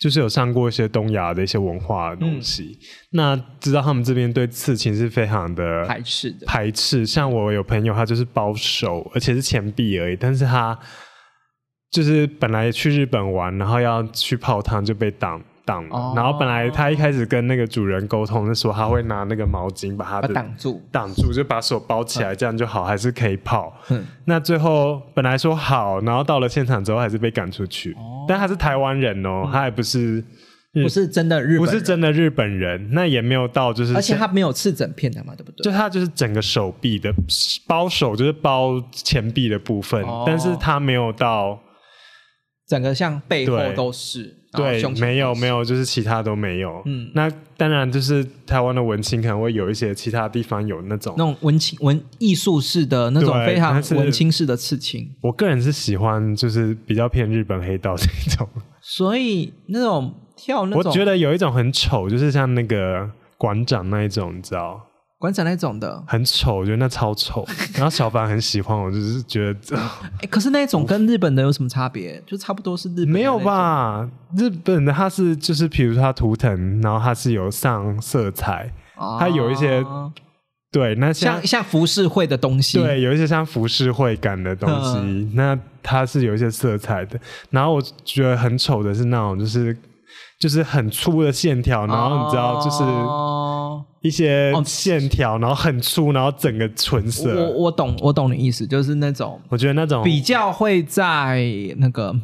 [0.00, 2.78] 就是有上过一些东亚的一些文化的东西，
[3.10, 6.46] 那知道他们这边对刺青是非常的排斥的。
[6.46, 10.78] 排斥，像我有朋友，他就是保守，而且是钱币而已，但是他
[11.90, 15.38] 就是本来去日本玩，然后要去泡汤就被挡。
[15.64, 15.82] 挡，
[16.14, 23.72] 然后本来他一开始跟那个主人沟通的时候，他会拿那个毛巾把他的挡住，挡住就把手包起来，这样就好，还是可以泡。
[24.26, 27.96] 那最后本来说好，然后到了现场之后还是被赶出去。
[28.28, 30.22] 但他是台湾人哦，他还不是
[30.72, 35.64] 不是真的日，不是真的日本人，那也没有到就是，而且他没有刺整片的嘛，对不对？
[35.64, 37.12] 就他就是整个手臂的
[37.66, 41.58] 包手，就是包前臂的部分，但是他没有到
[42.66, 44.43] 整个像背后都是。
[44.56, 46.82] 对，没有没有，就是其他都没有。
[46.86, 55.08] 嗯，那当然就是台湾的文青可能会有一些其他地方有那种那种文青文艺术式的那种非常文青式的刺青。
[55.20, 58.48] 我个人是喜欢就是比较偏日本黑道这种，
[58.80, 64.80] 所以那种跳那种，我觉得有一种很丑，就是像那个馆长那一种，你知道。
[65.24, 67.46] 馆长那种的很丑，我觉得那超丑。
[67.74, 69.76] 然后小凡很喜欢，我就是觉得，
[70.20, 72.22] 哎，可是那种跟日本的有什么差别？
[72.26, 74.06] 就差不多是日本没有吧？
[74.36, 78.70] 日本的它是就是，比如它图腾，然后它是有上色彩，
[79.18, 79.82] 它有一些
[80.70, 87.18] 对，那像像浮世绘的东西，对，有一些像浮世绘感的东西，那它是有一些色彩的。
[87.50, 89.74] 然后我觉得很丑的是那种，就是
[90.40, 92.84] 就是很粗的线条，然后你知道就是。
[94.02, 97.42] 一些线条，然后很粗，然后整个纯色。
[97.42, 101.42] 我我懂，我懂你意思，就是那种，我觉得那种比较会在
[101.78, 102.14] 那个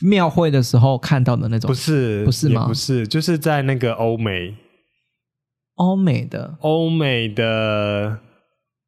[0.00, 1.68] 庙会的时候看到的那种。
[1.68, 2.66] 不是，不是吗？
[2.66, 4.54] 不是，就是在那个欧美，
[5.74, 8.18] 欧美的，欧美的，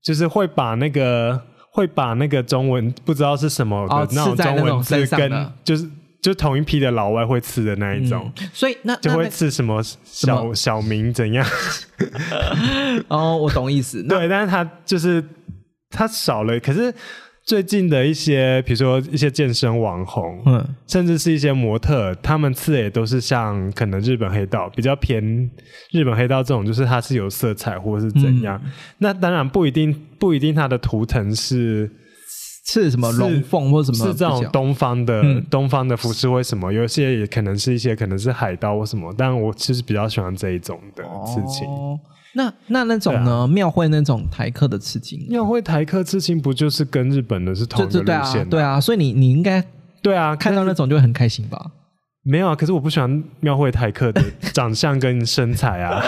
[0.03, 1.39] 就是会把那个
[1.71, 5.87] 会把那个中文不知道是什么的那种中文字跟就是。
[6.21, 11.47] 就同一批的老外会刺的那一种，所以那就会刺什么小小明怎样？
[13.07, 14.03] 哦，我懂意思。
[14.09, 15.25] 对，但是他就是
[15.91, 16.59] 他少了。
[16.59, 16.93] 可是
[17.45, 25.23] 最近的一些，比如说一些健身网红，嗯，甚至是一些模特，他们刺也都是像可能日本黑道比较偏
[25.93, 28.61] 日本黑道这种，就是它是有色彩或者是怎样。
[28.99, 31.89] 那当然不一定，不一定它的图腾是。
[32.71, 34.07] 是什么龙凤或什么？
[34.07, 39.11] 是这种东方的东方的服饰，或什么有些也可能是一些可能是海盗或什么？
[39.17, 41.67] 但我其实比较喜欢这一种的刺青。
[42.35, 43.49] 那那那种呢？
[43.49, 48.47] 庙会那种台客的刺青，庙会台客刺青不就是跟日本的是同一个路线？
[48.51, 49.65] 对啊，所以你你应该
[50.03, 51.71] 对啊，看到那种就会很开心吧？
[52.23, 56.03] 没有啊，可是我不喜欢庙会台客的长相跟身材啊。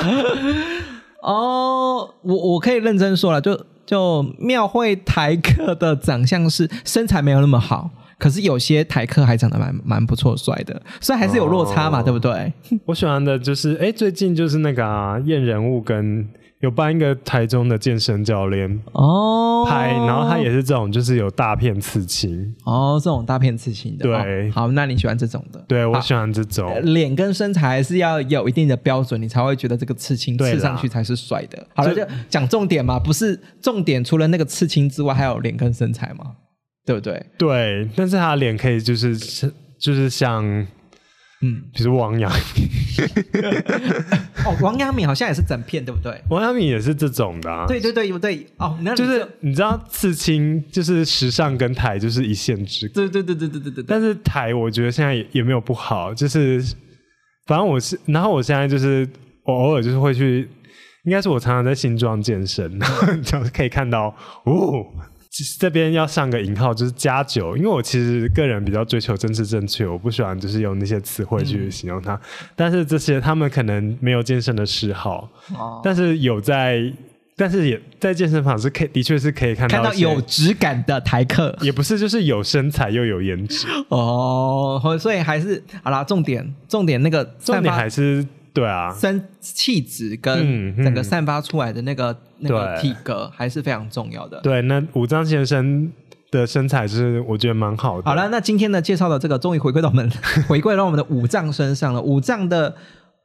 [1.24, 3.58] 哦，我我可以认真说了，就。
[3.90, 12.52] 就庙会台客的长相是身材没有那么好，可是有些台客还长得蛮蛮不错帅的，所以还是有落差嘛，对不对？
[12.86, 16.24] 我喜欢的就是，哎，最近就是那个啊，验人物跟。
[16.60, 24.04] 有帮一个台中的健身教练哦拍，然后他也是这种，就是有大片刺青哦，这种大片刺青的。
[24.04, 25.64] 对，好，那你喜欢这种的？
[25.66, 26.80] 对，我喜欢这种。
[26.82, 31.66] 脸跟身材是要有一定的标准，你才会觉得这个刺青刺上去才是帅的。
[31.74, 36.32] 好了，就讲重点嘛，不是重点，除了那个刺青之外，还有脸跟身材嘛，
[36.84, 37.24] 对不对？
[37.38, 39.16] 对，但是他的脸可以就是
[39.78, 40.66] 就是像。
[41.42, 42.68] 嗯，比如王阳明，
[44.44, 46.20] 哦，王阳明好像也是整片，对不对？
[46.28, 53.84] 王阳明也是这种的，对对对，不对哦，就是你知道刺青就是时尚跟台就是一线之隔，对对对对对对对。
[53.88, 56.62] 但是台我觉得现在也也没有不好，就是
[57.46, 59.08] 反正我是，然后我现在就是
[59.44, 60.46] 我偶尔就是会去，
[61.04, 64.84] 应该是我常常在新庄健身，然后就可以看到哦。
[65.58, 72.20] 这边要上个引号，就是加九，因为我其实个人比较追求政治正确，我不喜欢就是用那些词汇去形容它。
[72.56, 75.30] 但是这些他们可能没有健身的嗜好，
[75.84, 76.92] 但是有在，
[77.36, 88.26] 但是也在健身房是可以，的确是可以看到有质感的台客，也不是就是有身材又有颜值哦，所以还是好啦，重点重点那个重点还是。
[88.52, 94.40] 对啊，身气质跟整个散发出来的那个那个体格还是非常重要的。
[94.40, 95.92] 对，那武藏先生
[96.30, 98.04] 的身材是我觉得蛮好的。
[98.04, 100.10] 好了，那今天呢介绍的这个终于回归到我们
[100.48, 102.00] 回归到我们的武藏身上了。
[102.00, 102.76] 武藏的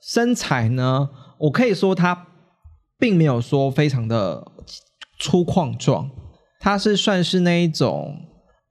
[0.01, 1.09] 身材呢，
[1.39, 2.27] 我可以说他
[2.99, 4.51] 并没有说非常的
[5.19, 6.09] 粗犷壮，
[6.59, 8.24] 他是算是那一种。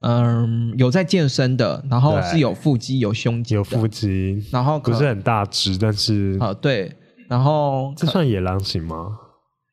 [0.07, 6.93] 嗯，有在健身的，然后是有腹肌、有胸肌，有腹肌，然后不是很大只，但是啊，对，
[7.27, 9.19] 然后这算野狼型吗？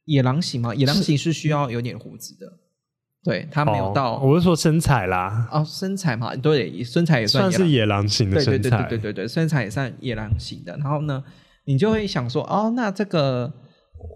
[0.06, 0.74] 野狼型吗？
[0.74, 2.48] 野狼型是需要有点胡子的，
[3.26, 10.78] 对他没有到，我是说身材啦，哦，身材嘛，对，身材也算是野狼型的身材，对对对对对对，身材也算野狼型的。
[10.78, 11.22] 然后呢，
[11.66, 13.52] 你就会想说，哦，那这个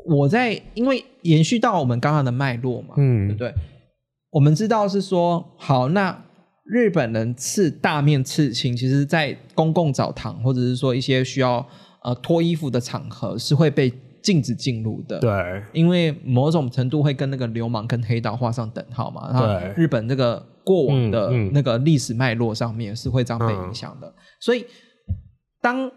[0.05, 3.53] 我在，因为延续到我们刚刚的脉络嘛，嗯，对不对？
[4.35, 6.25] 我们知道是说好，那
[6.65, 11.65] 日本人刺大面刺青，其实，在公共澡堂或者是说一些需要
[12.03, 13.89] 呃脱衣服的场合，是会被
[14.21, 15.17] 禁止进入的。
[15.19, 19.31] 对，因为某种程度会跟那个流氓跟黑道画上等号嘛。
[19.39, 24.13] 对，日本这个过往的那个历史脉络上面是会这样被影响的。
[24.41, 24.65] 所以，
[25.61, 25.89] 当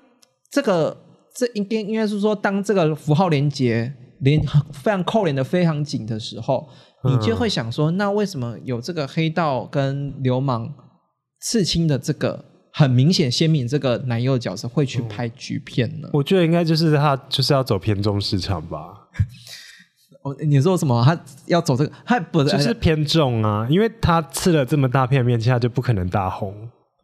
[0.49, 0.97] 这个
[1.35, 4.41] 这应该应该是说，当这个符号连接连
[4.73, 6.69] 非常扣连的非常紧的时候。
[7.05, 10.73] 你就会想说，那为什么有这个黑道跟流氓
[11.41, 16.09] 刺青的这个很明显鲜明这个男优角色会去拍剧片呢？
[16.13, 19.09] 我觉得应该就是他就是要走偏中市场吧。
[20.23, 21.05] 哦，你说什么？
[21.05, 21.93] 他要走这个？
[22.05, 23.67] 他不就是偏重啊？
[23.71, 26.53] 因为他刺了这么大片面其，他就不可能大红。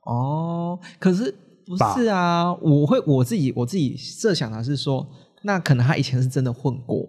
[0.04, 1.32] 哦，可是
[1.64, 2.52] 不是啊？
[2.54, 5.06] 我会我自己我自己设想的是说，
[5.44, 7.06] 那可能他以前是真的混过。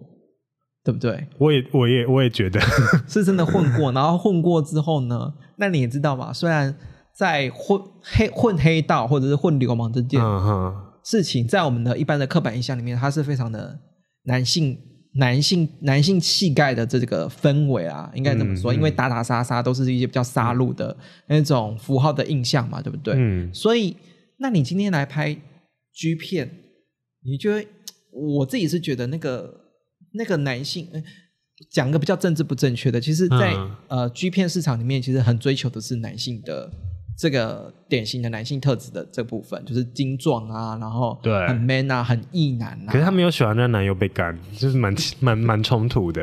[0.86, 1.26] 对不对？
[1.36, 2.60] 我也，我也，我也觉得
[3.08, 3.90] 是真的混过。
[3.90, 5.34] 然后混过之后呢？
[5.56, 6.32] 那你也知道嘛？
[6.32, 6.72] 虽然
[7.12, 10.20] 在混黑混黑道或者是混流氓这件
[11.02, 13.76] 事情，在我们的一般的刻板印象里面，它是非常的
[14.26, 14.78] 男性、
[15.14, 18.72] 男性、男性气概的这个氛围啊，应该怎么说？
[18.72, 20.96] 因为打打杀杀都是一些比较杀戮的
[21.26, 23.14] 那种符号的印象嘛，对不对？
[23.16, 23.52] 嗯。
[23.52, 23.96] 所以，
[24.38, 25.36] 那你今天来拍
[25.92, 26.48] G 片，
[27.24, 27.66] 你觉得
[28.12, 29.65] 我自己是觉得那个。
[30.16, 30.88] 那个男性，
[31.70, 33.54] 讲个比较政治不正确的，其实，在
[33.88, 36.70] 呃 G 片市场里面，其实很追求的是男性的
[37.18, 42.92] 这个典型的男性特质的这部分，就是精壮啊，然后对很 man 啊，很异男啊。
[42.92, 46.22] 可是他没有喜欢那男友被干，就是蛮 蛮蛮冲突的。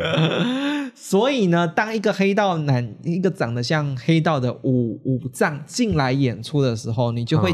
[0.93, 7.51] 所以呢，当一个黑道男，一个长得像黑道的武武藏进来演出的时候，你就会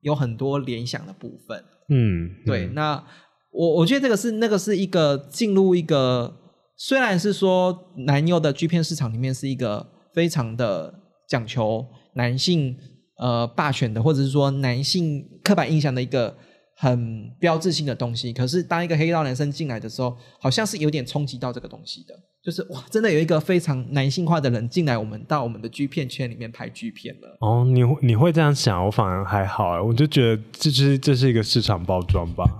[0.00, 1.62] 有很多联想的部分。
[1.90, 3.04] 嗯，对，那。
[3.54, 6.34] 我我觉得这个是那个是一个进入一个，
[6.76, 10.92] 虽然是说男优的 G 片市场里面是一个非常的
[11.28, 12.76] 讲求男性
[13.18, 16.36] 呃霸权的，或者是说男性刻板印象的一个
[16.76, 18.32] 很标志性的东西。
[18.32, 27.38] 可是当一个黑道男生进来的时候，好像是有点冲击到这个东西的，就是哇，真的有一个非常男性化的人进来，我们到我们的 G 片圈里面拍 G 片了。
[27.40, 32.44] 哦，你你会这样想，我反而还好，我就觉得这是这是一个市场包装吧。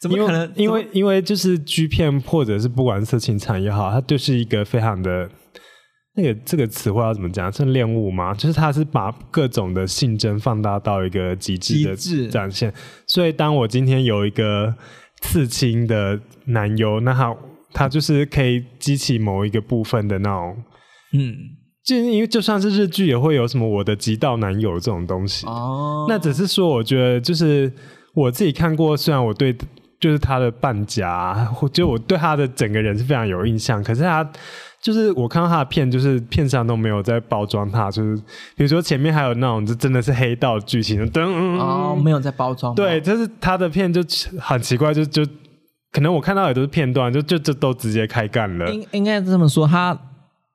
[0.00, 0.52] 怎么可能？
[0.54, 5.28] 因为因为就是 G 片或者是不管色情产业好，它就是一个非常的
[6.14, 7.52] 那个这个词汇要怎么讲？
[7.52, 8.32] 是恋物吗？
[8.32, 12.72] 就是它是把各种的性征放大到一个极致的展现。
[13.08, 14.72] 所以当我今天有一个
[15.20, 17.36] 刺青的男优，那他
[17.72, 20.56] 他就是可以激起某一个部分的那种，
[21.14, 21.34] 嗯，
[21.84, 26.06] 就因为就算是日剧也会有什么我的极道男友这种东西哦。
[26.08, 27.72] 那只是说，我觉得就是
[28.14, 29.56] 我自己看过，虽然我对。
[30.00, 33.82] 就是他的半甲，就我对他的整个人是非常有印象。
[33.82, 34.28] 可是他
[34.80, 38.16] 就是我看到他的片，就是片上都没有在包装他，就是
[38.56, 41.22] 比如说前面还有那种就真的是黑道剧情的噔
[41.58, 42.74] 哦，没有在包装。
[42.74, 44.00] 对，就是他的片就
[44.40, 45.26] 很奇怪，就就
[45.90, 48.72] 可能我看到的都是片段，就就就都直接开干了。
[48.72, 49.98] 应应该这么说，他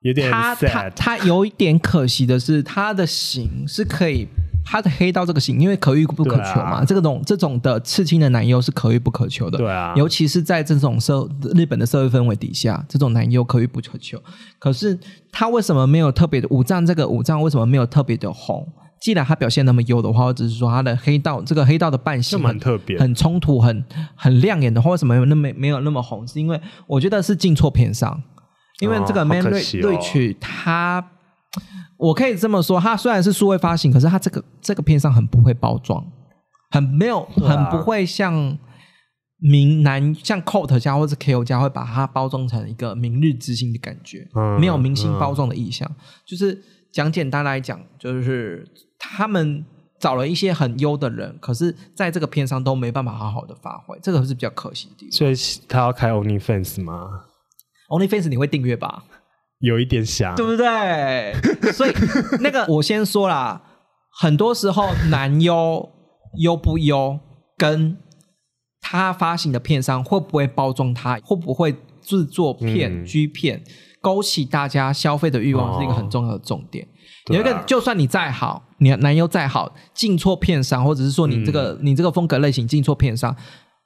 [0.00, 4.26] 有点他他他有一点可惜的是，他的型是可以。
[4.64, 14.20] 他的黑道这个型，因为可遇不可求嘛，这种这种的刺青的男优是可遇不可求的，对啊，尤其是在这种社日本的社会氛围底下，这种男优可遇不可求。
[14.58, 14.98] 可是
[15.30, 16.84] 他为什么没有特别的武藏？
[16.84, 18.66] 这个武藏为什么没有特别的红？
[19.00, 26.26] 既然他表现那么优的话，或者是说他的黑道这个黑道的扮相很特别、很冲突、很很亮眼的话，为什么有那么没有那么红？
[26.26, 28.22] 是因为我觉得是进错片上。
[28.80, 31.00] 因为这个 Man Rich 它，
[31.96, 36.04] 我可以这么说，它虽然是数位发行，可是它这个这个片上很不会包装，
[36.70, 38.58] 很没有，很不会像。
[39.36, 44.26] 明男像 Coat 家或者 KO 家会把它包装成一个明日之星的感觉，
[44.58, 45.90] 没有明星包装的意向。
[46.24, 48.66] 就是讲简单来讲，就是
[48.98, 49.62] 他们
[50.00, 55.12] 找了一些很优的人，可是在这个片上都没办法好好的发挥，这个是比较可惜的地方。
[55.12, 55.34] 所以
[55.68, 57.24] 他要开 OnlyFans 吗
[57.90, 59.04] ？OnlyFans 你会订阅吧？
[59.58, 61.34] 有一点想，对不对？
[61.72, 61.92] 所以
[62.40, 63.62] 那个我先说啦，
[64.10, 65.88] 很多时候男优
[66.38, 67.18] 优不优
[67.56, 67.98] 跟。
[68.86, 71.18] 他发行的片商会不会包装他？
[71.24, 73.64] 会不会制作片、G 片，
[74.02, 76.86] 勾起大家消费的欲望，是一个很重要的重点。
[77.32, 83.34] 有一个，就算你再好，你男优再好，进错片商，或者是说你这个你这个风格类型进错片商，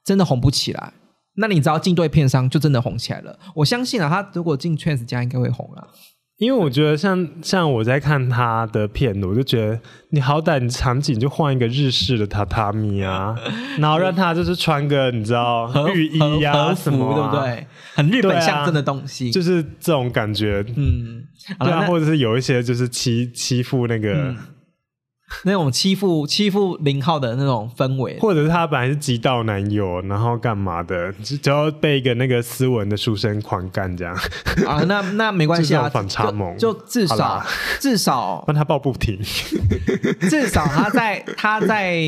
[0.05, 0.93] 真的红不起来。
[1.39, 3.39] 那你只要进对片商，就真的红起来了。
[3.55, 5.87] 我相信啊，他如果进 Trans 家，应该会红啊。
[6.39, 9.81] 因为我觉得像像我在看他的片，我就觉得
[10.11, 13.35] 你好歹你场景就换一个日式的榻榻米啊，
[13.79, 17.67] 然后让他就是穿个你知道浴衣呀什么，对不对？
[17.95, 20.65] 很日本象征的东西，就是这种感觉。
[20.77, 21.25] 嗯，
[21.59, 24.35] 对啊，或者是有一些就是欺欺负那个。
[25.45, 34.15] 那种欺负欺负零号的那种氛围，或者是他本来是极道男友，然后干嘛的，只要被一个那个斯文的书生狂干这样
[34.67, 37.45] 啊，那那没关系啊， 反差萌，就 至少
[37.79, 39.21] 至少帮他抱不平，
[40.29, 42.03] 至少他在他在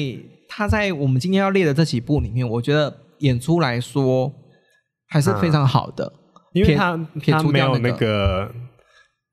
[0.48, 4.32] 他在我们今天要列的这几部里面，我觉得演出来说
[5.08, 6.10] 还是非常好的，
[6.54, 8.50] 因为他他没有那个。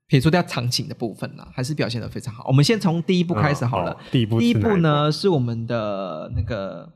[0.08, 2.44] 撇除掉场景的部分呢，还是表现的非常好。
[2.48, 3.96] 我们先从第一部开始好了。
[4.10, 6.90] 第一部，第一部呢是我们的那个，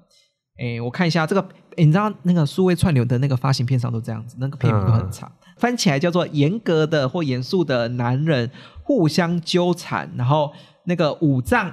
[0.59, 1.47] 哎，我看一下这个，
[1.77, 8.51] 你知道那个数位串流的那个发行片上都这样子，那个片名都很长，翻起来叫做《严格的或严肃的男人
[8.83, 10.51] 互相纠缠》，然后
[10.87, 11.71] 那个五藏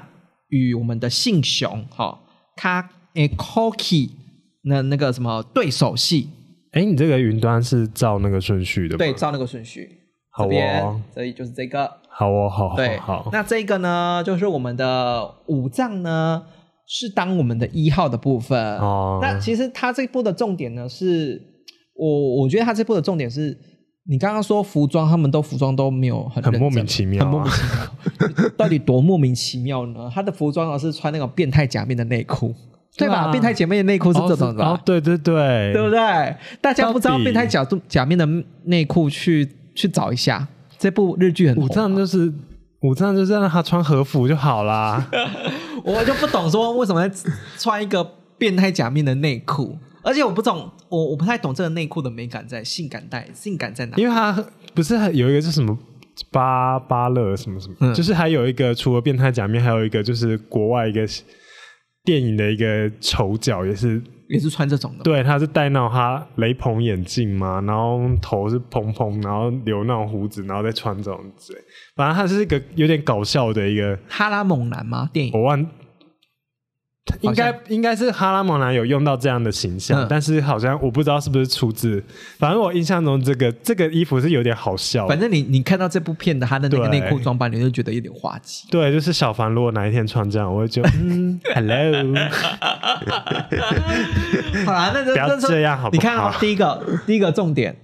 [0.50, 2.20] 与我们的信雄哈，
[2.58, 2.82] 他
[3.14, 4.12] 哎 c o k i
[4.64, 6.30] 那那个什么对手戏，
[6.72, 9.99] 哎，你这个云端是照那个顺序的，对，照那个顺序。
[10.38, 11.90] 这边，所以就是这个。
[12.12, 13.30] 好哦，好，对，好。
[13.32, 16.44] 那这个呢，就是我们的五脏呢，
[16.86, 18.78] 是当我们的一号的部分。
[18.78, 19.20] 哦。
[19.22, 21.42] 那其实他这部的重点呢，是
[21.96, 23.58] 我我觉得他这部的重点是，
[24.10, 28.50] 你刚刚说服装，他们都服装都没有很很莫名其妙，很莫名其妙。
[28.58, 30.12] 到底多莫名其妙呢？
[30.14, 32.54] 他的服装呢是穿那种变态假面的内裤，
[32.98, 33.32] 对吧？
[33.32, 34.66] 变态假面的内裤是这种的。
[34.66, 36.36] 哦，对对对，对不对？
[36.60, 38.28] 大家不知道变态假假面的
[38.66, 39.56] 内裤去。
[39.80, 40.46] 去找一下
[40.78, 42.30] 这部日剧很武藏就是
[42.82, 45.10] 武藏就是让他穿和服就好啦。
[45.86, 47.10] 我就不懂说为什么
[47.58, 48.04] 穿一个
[48.38, 53.96] 变态假面的内裤，而且我不懂我我不太懂这个内裤的美感在性感带性感在哪？
[53.96, 55.78] 因为它不是有一个是什么
[56.30, 61.08] 巴巴勒什么什么，就是还有一个除了变态假面，还有一个就是国外一个
[62.04, 64.02] 电影的一个丑角也是。
[64.30, 71.56] 也是穿这种的，对，他是戴那种哈雷朋眼镜嘛，然后头是蓬蓬，然后留那种胡子，然后再穿这种嘴，
[71.96, 75.10] 反正他是一个有点搞笑的一个哈拉猛男吗？
[75.12, 75.68] 电影我忘。
[77.22, 82.04] 应该应该是哈拉蒙男有用到这样的形象，但是好像我不知道是不是出自。
[82.38, 85.08] 反正我印象中这个这个衣服是有点好笑。
[85.08, 88.68] 反正你你看到这部片的他的那个内裤装扮，你就觉得有点滑稽。
[88.70, 92.16] 对，就是小凡如果哪一天穿这样，我会觉得 嗯，hello。
[94.66, 95.98] 好啦，那不要这样好不好？
[95.98, 97.76] 你看啊，第一个第一个重点。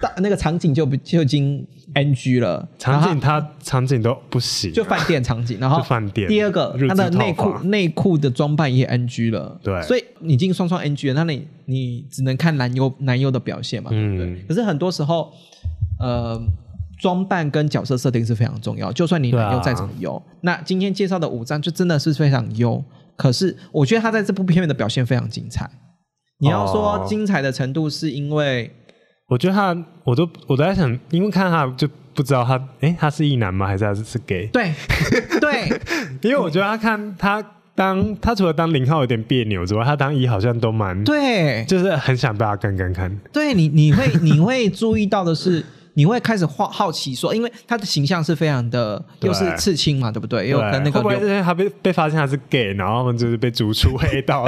[0.00, 6.28] 大那个场景就不就已经 NG 了，场景它场景都不行，就饭店场景，然后饭店。
[6.28, 14.44] 第二个，它的内裤内裤的装扮也 NG 了，对，所以你已经双双 NG 了，那你你只能看男优男优的表现嘛，对不对？
[14.46, 15.32] 可是很多时候，
[15.98, 16.40] 呃，
[17.00, 22.84] 装扮跟角色设定是非常重要，就算你男优再怎么优，那今天介绍的五张就真的是非常优，
[23.16, 25.68] 可是我觉得他在这部片面的表现非常精彩。
[26.38, 28.72] 你要说精彩的程度，是因为。
[29.28, 33.66] 我觉得他，我都我都在想，因为看他就不知道他，哎，他是异男吗？
[33.66, 34.46] 还是他是 gay？
[34.46, 34.72] 对
[35.38, 35.68] 对，
[36.22, 43.14] 因为我觉得他看他当他除了当零号有点别扭之外，他当一好像都蛮对，就是很想被他干干看。
[43.32, 45.64] 对你，你会你会注意到的是。
[45.98, 50.48] 你会开始好好奇说，因为他的形象是非常的，又是刺青嘛，对不对？
[50.48, 54.46] 又跟那个会不会他被被发现他是 gay，然后就是被逐出黑道？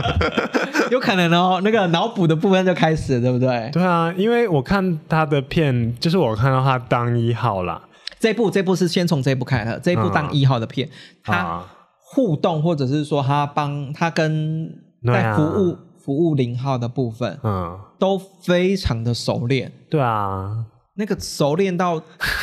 [0.90, 3.68] 有可能哦，那个脑补的部分就开始，对不对？
[3.70, 7.82] 对啊，因为我看他的片，就是我看到他当一号啦。
[8.18, 10.88] 这部这部是先从这部开的，这部当一号的片，
[11.22, 11.62] 他
[11.98, 14.70] 互动或者是说他帮他跟
[15.04, 15.76] 在服务。
[16.04, 19.70] 服务零号的部分，嗯，都非常的熟练。
[19.88, 22.02] 对啊，那个熟练到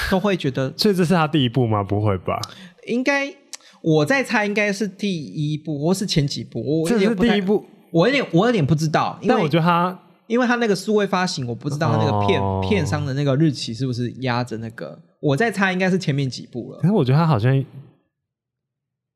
[0.10, 1.84] 都会觉得， 所以这是他第一部吗？
[1.84, 2.40] 不会吧？
[2.88, 3.32] 应该
[3.82, 6.82] 我在猜，应该是第一部或是前几部。
[6.82, 9.20] 我这是第一部，我有点我有点不知道。
[9.28, 14.98] 但我觉得他，因为他那个数位发行，我不知道他那个片片商的那个日期是不是压着那个。
[15.20, 16.80] 我在猜，应该是前面几部了。
[16.80, 17.54] 可是我觉得他好像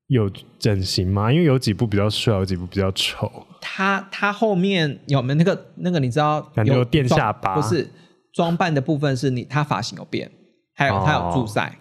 [0.08, 0.30] 有
[0.60, 1.32] 整形吗？
[1.32, 3.48] 因为有几部比较帅，有几部比较丑。
[3.62, 6.00] 他他后面有没有那个那个？
[6.00, 7.56] 你知道有垫下巴？
[7.56, 7.90] 不是
[8.34, 10.32] 装扮的部分，是你他发型有变，
[10.76, 11.80] 还有他有助赛。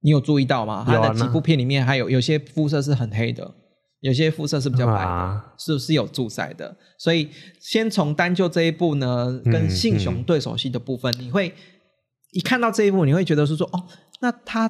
[0.00, 0.84] 你有注意到吗？
[0.86, 3.54] 他的几部片里面还有有些肤色是很黑的，
[4.00, 6.76] 有些肤色是比较白的，是是有助赛的。
[6.98, 11.54] 所以先从单就这一部呢，跟信雄对手戏的部分，你会。
[12.32, 13.86] 一看到这一部，你会觉得是说，哦，
[14.20, 14.68] 那他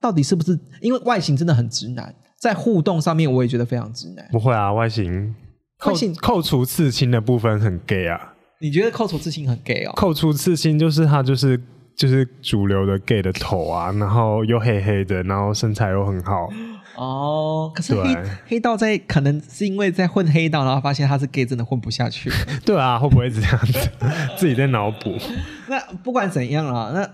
[0.00, 4.26] 到底是不是因为外形真的很直男，在互动上面我也觉得非常直男。
[4.30, 5.34] 不会啊，外形
[5.78, 8.34] 扣扣除刺青的部分很 gay 啊。
[8.58, 9.92] 你觉得扣除刺青很 gay 哦？
[9.94, 11.60] 扣除刺青就是他就是
[11.94, 16.48] 就是主流的 gay 的头啊，然后又黑黑的，然后身材又很好。
[16.96, 18.16] 哦，可是黑
[18.46, 22.30] 黑道在可能是因为在混黑道，然后发现他是 gay，真的混不下去。
[22.64, 23.90] 对啊，会不会这样子？
[24.38, 25.14] 自己在脑补。
[25.68, 27.06] 那不管怎样啊，那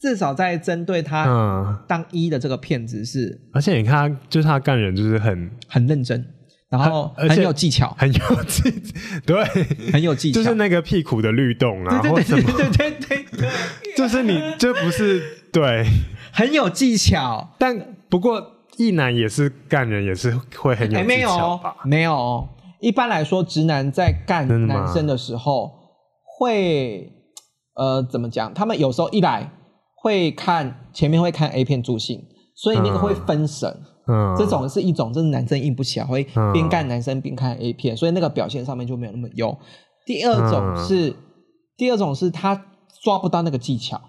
[0.00, 6.24] 至少在针对他当一的这个骗子是，而且你看，就是他干人就是很很认真，
[6.70, 8.70] 然后很有技巧，很有技，
[9.26, 9.44] 对，
[9.92, 13.48] 很有技巧，就是那个屁股的律动啊，对对对对对对对，
[13.96, 15.22] 就是你这不是
[15.52, 15.84] 对，
[16.32, 18.54] 很有技巧，但不过。
[18.78, 21.74] 一男也是干人，也是会很有技巧吧？
[21.84, 25.72] 没有，一般来说，直男在干男生的时候，
[26.24, 27.12] 会
[27.74, 28.54] 呃怎么讲？
[28.54, 29.50] 他们有时候一来
[30.00, 32.24] 会看前面会看 A 片助兴，
[32.54, 33.68] 所以那个会分神。
[34.06, 39.56] 嗯，这种是一种，这是男生硬不起来，会边干男生边看 A 片，所以那个表现上面就没有那么优。
[40.06, 41.14] 第二种是，
[41.76, 42.66] 第二种是他
[43.02, 44.00] 抓不到那个技巧，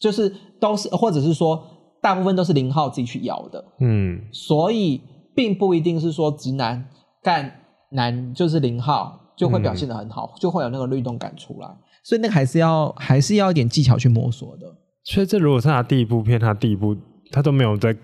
[0.00, 1.72] 就是都是，或者是说。
[2.02, 5.00] 大部分都是零号自己去摇的，嗯，所以
[5.34, 6.88] 并不一定是说直男
[7.20, 7.50] 干
[7.90, 11.68] 男就是零号就会表现的很好，就会有那个律动感出来，
[12.06, 14.76] 所以那个还是要还是要一点技巧去摸索的。
[15.02, 16.96] 所以这如果是他第一部片，他第一部
[17.32, 17.96] 他都没有在，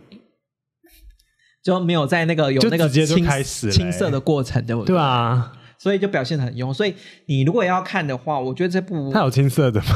[1.63, 3.25] 就没有在那个有那个青
[3.71, 4.95] 青涩的过程，对不对？
[4.95, 5.53] 对啊。
[5.79, 6.95] 所以就表现的很用，所以
[7.27, 9.87] 你如果要看的话，我觉得这部他有青涩的吗？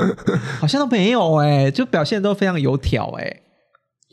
[0.58, 3.42] 好像都没有哎，就表现都非常油条哎。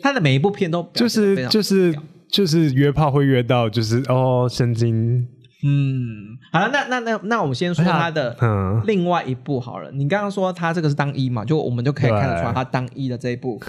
[0.01, 1.97] 他的每一部片都就是就是
[2.29, 5.25] 就是约炮会约到就是哦神经
[5.63, 8.35] 嗯好了那那那那我们先说他的
[8.85, 13.61] 另外一部好了，你刚刚说他这个是当一嘛，就我们就可以看得出来他当一的这一部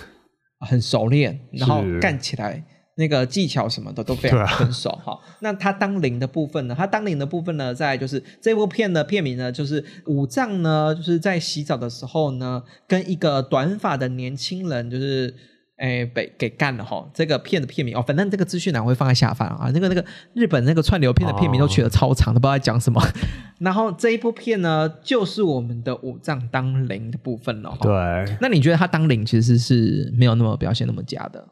[0.60, 2.64] 很熟练，然后干起来。
[3.00, 5.16] 那个技巧什么的都非常成熟哈。
[5.38, 6.74] 那他当零的部分呢？
[6.76, 15.32] 他当零的部分呢，在就是这部片的片名呢，就是五藏呢，就是在洗澡的时候呢，跟一个短发的年轻人，就是
[15.78, 17.08] 诶被给干了哈。
[17.12, 19.70] 这个片的片名哦，反正这个资讯栏会放在下方啊。
[19.72, 20.04] 那个那个
[20.34, 23.02] 日本那个串流片的片名都取得超长的，不知道在讲什么。
[23.58, 27.76] 然后这一部片呢，就是我们的五脏当零的部分了。
[27.80, 28.36] 对。
[28.40, 31.48] 那你觉得他当零其实是没有那么表现那么假的？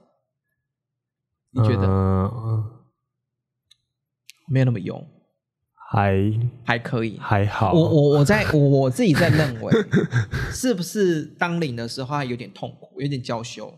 [1.53, 1.87] 你觉得
[4.49, 5.05] 没有那么用，
[5.91, 6.31] 还
[6.65, 7.73] 还可以，还好。
[7.73, 9.73] 我我我在我 我自己在认为，
[10.53, 13.73] 是不是当领的时候有点痛苦，有点娇羞？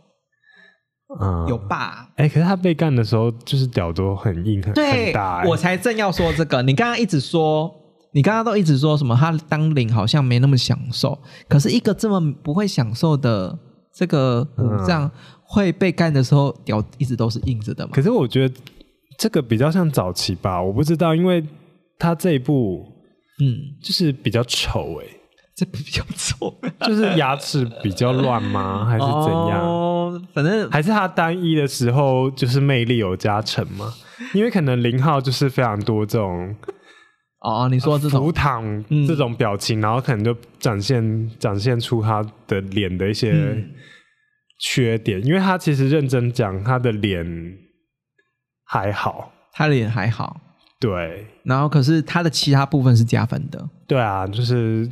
[1.21, 2.09] 嗯，有吧？
[2.17, 4.73] 哎，可是他被干的时候，就是屌都很硬很
[5.13, 5.45] 大。
[5.47, 7.75] 我才正要说这个，你刚刚一直说，
[8.13, 9.17] 你刚刚都一直说什么？
[9.17, 13.59] 他当领好像没那么享受，可是一个这么不会享受的
[13.93, 15.11] 这个武将。
[15.51, 17.93] 会被干的时候，屌一直都是硬着的嘛？
[17.95, 18.55] 可是我觉得
[19.17, 21.43] 这个比较像早期吧，我不知道，因为
[21.99, 22.85] 他这一部，
[23.41, 25.07] 嗯，就是比较丑哎，
[25.59, 26.55] 这比较丑，
[26.87, 28.85] 就是牙齿比较乱吗？
[28.85, 29.61] 还是怎样？
[29.61, 33.93] 哦反正还是他单一的时候就是魅力有加成嘛？
[34.33, 36.55] 因为可能零号就是非常多这种
[37.41, 43.65] 哦，你说这种浮躺这种表情，然后可能就展现展现出他的脸的一些。
[44.61, 47.25] 缺点，因为他其实认真讲，他的脸
[48.65, 50.37] 还好，他的脸还好，
[50.81, 51.25] 对。
[51.45, 54.91] 然后可是他的其他部分是加分的，对啊，就是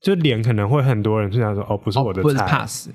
[0.00, 2.88] 就脸可能会很多人就想说，哦，不是我的菜，pass。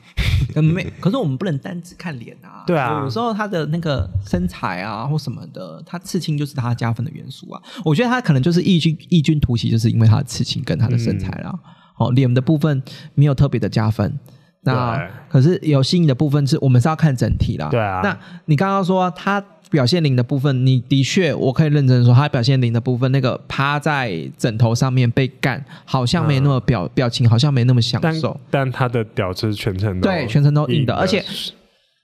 [0.56, 7.62] 没，可是我们不能单只看脸啊，对啊，有时候他的那个身材啊或什么的，他刺青就是他加分的元素啊。
[7.84, 11.54] 我觉得他可能就是异军异军突起，就是因为他的刺青跟他的身材啦。
[11.98, 12.82] 哦，脸的部分
[13.14, 14.20] 没有特别的加分。
[14.66, 17.70] 那可是有吸引的部分是我们是要看整体啦。
[17.70, 18.02] 对啊。
[18.04, 19.40] 那你刚刚说他
[19.70, 28.40] 表现零的部分，你的确我可以认真说，他表现零的部分，那个趴在枕头上面被干，好像没那么表表情，好像没那么享受。
[28.50, 31.24] 但他的屌是全程都对全程都硬的，而且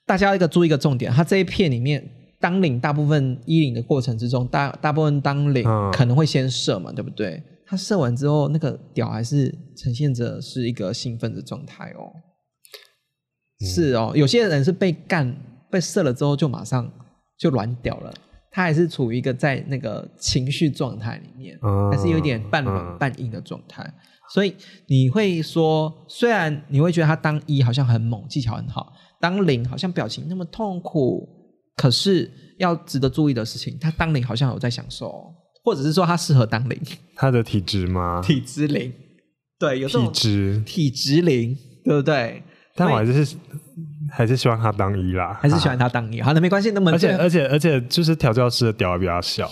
[0.05, 2.03] 大家一个注意一个重点，他这一片里面
[2.39, 7.41] 当领大部分衣领的过程之中，大大部分当领可能会先射嘛，对不对？
[7.68, 12.12] 他射完之后，那个屌还是呈现着是一个兴奋的状态哦。
[13.66, 15.36] 是哦，有些人是被干
[15.70, 16.89] 被射了之后就马上
[17.38, 18.14] 就软屌了，
[18.51, 21.57] 他还是处于一个在那个情绪状态里面，
[21.91, 23.93] 还是有点半软半硬的状态。
[24.34, 24.55] 所以
[24.88, 31.28] 你会说，虽然你会觉得他当一好像很猛，技巧很好，当零好像表情那么痛苦，
[31.76, 35.12] 可是要值得注意的事情，他当零好像有在享受。
[35.64, 36.82] 或者是说他适合当零，
[37.16, 38.20] 他的体质吗？
[38.26, 38.91] 体质零，
[39.59, 42.41] 对，有体质体质零，对不对？
[42.76, 43.36] 但我还是
[44.11, 46.22] 还是希望他当一啦，还是喜欢他当一。
[46.22, 49.49] 好，那没关系，那么而且而且而且就是调教师的屌比较小。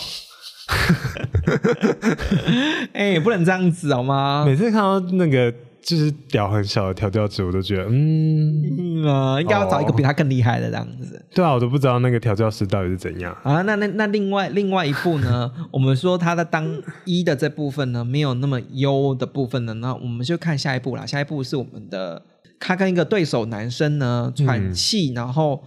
[2.93, 4.43] 哎，不能这样子好吗？
[4.45, 5.53] 每次看到那个。
[5.81, 11.25] 就是屌很小的调教师，我都觉得，嗯啊，应该要找一个比他更厉害的这样子。
[11.33, 13.61] 对啊，我都不知道那个调教师到底是怎样啊。
[13.61, 15.49] 那那那另外另外一部呢？
[15.71, 16.67] 我们说他的当
[17.05, 21.05] 一的这部分呢，没有那么优的部分呢，那我们就看下一步啦。
[21.05, 22.21] 下一步是我们的
[22.59, 25.63] 他跟一个对手男生呢喘气，然后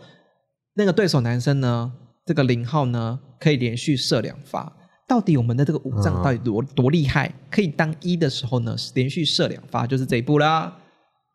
[0.74, 1.92] 那个对手男生呢，
[2.26, 4.72] 这个零号呢可以连续射两发。
[5.08, 7.30] 到底我们的这个五脏到底多多厉害？
[7.50, 10.74] 可以当一的时候呢，连续射两发，就是这一步啦。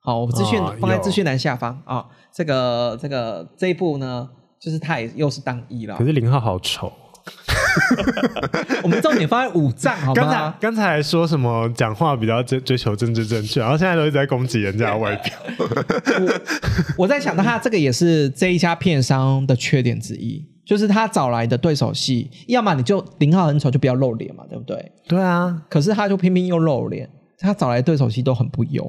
[0.01, 2.05] 好，我资讯放在资讯栏下方啊。
[2.33, 4.29] 这个这个这一步呢，
[4.59, 5.97] 就是他也又是当一了。
[5.97, 6.91] 可是零号好丑。
[8.83, 10.13] 我们重点放在五脏，好吗？
[10.13, 15.33] 刚才刚才说什么讲话比较追追求政治正确，然后现在都一直在攻击人家的外表。
[16.97, 20.45] 我我在想，他这个也是这一家片商的缺点之一。
[20.65, 24.91] 就是他找来的对手戏，要么你就零号很丑就不要露脸嘛，对不对？
[25.07, 25.61] 对啊。
[25.69, 27.09] 可是他就偏偏又露脸，
[27.39, 28.83] 他找来对手戏都很不优，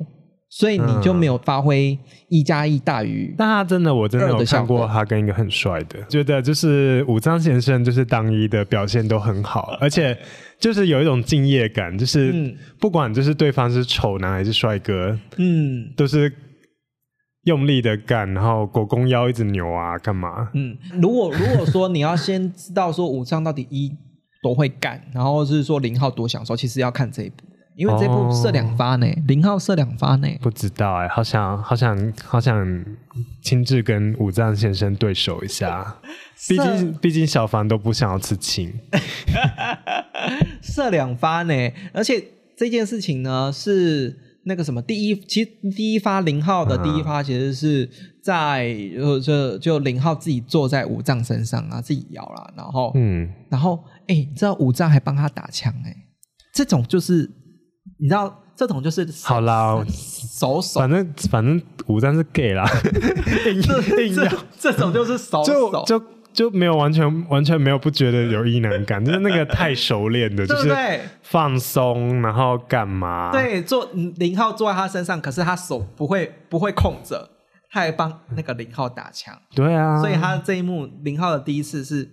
[0.50, 3.34] 所以你就没有发挥一加一大于。
[3.36, 10.16] 但他真的，我真的有看过他跟一个很帅的，觉得就是武藏先生就是当一的表现都很好， 而且
[10.58, 16.32] 就是有一种敬业感，就是不管就是对方是丑男还是帅哥，嗯，都是。
[17.44, 20.50] 用力的干，然后狗公腰一直扭啊，干嘛？
[20.52, 23.90] 嗯，如果如果说你要先知道说武藏到底一
[24.42, 27.36] 多会干，然后是说零号多享受，其实要看这一部，
[27.78, 30.28] 因为这部射两发呢，零号射两发呢。
[30.42, 32.84] 不知道哎，好想好想好想
[33.40, 35.96] 亲自跟武藏先生对手一下，
[36.48, 38.72] 毕竟毕竟小凡都不想要刺青，
[40.60, 41.54] 射两发呢，
[41.92, 42.22] 而且
[42.56, 44.24] 这件事情呢是。
[44.44, 47.86] 那个什么，第一，其实第一发零号的第一发，其实是
[48.22, 55.94] 在就就就零号自己坐在五藏身上啊，自己摇了，然后嗯，然后哎，你知道五藏还帮他打枪哎，
[56.54, 57.30] 这种就是
[57.98, 66.02] 你知道这种就是好啦，手手，反正反正五藏是 gay 啦， 这硬要这种就是手手就。
[66.30, 70.70] 就没有完全完全没有不觉得有异能感，就是那个太熟练的， 就是
[71.22, 73.32] 放松，然后干嘛？
[73.32, 77.28] 对，坐零号坐在他身上，可是他手不会不会空着，
[77.72, 79.36] 他还帮那个零号打枪。
[79.52, 82.08] 对啊，所以他这一幕零号的第一次是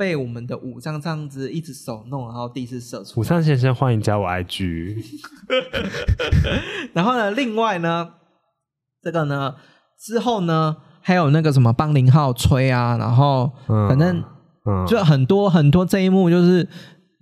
[0.00, 3.20] 被我们的武藏这样子一直手弄，然后第一次射出。
[3.20, 4.96] 武藏先生，欢迎加我 IG。
[6.94, 8.08] 然后呢，另外呢，
[9.02, 9.56] 这个呢
[10.00, 10.78] 之后呢。
[11.02, 13.50] 还有那个什么帮林浩吹啊，然后
[13.88, 14.22] 反正
[14.86, 16.68] 就很多很多这一幕，就是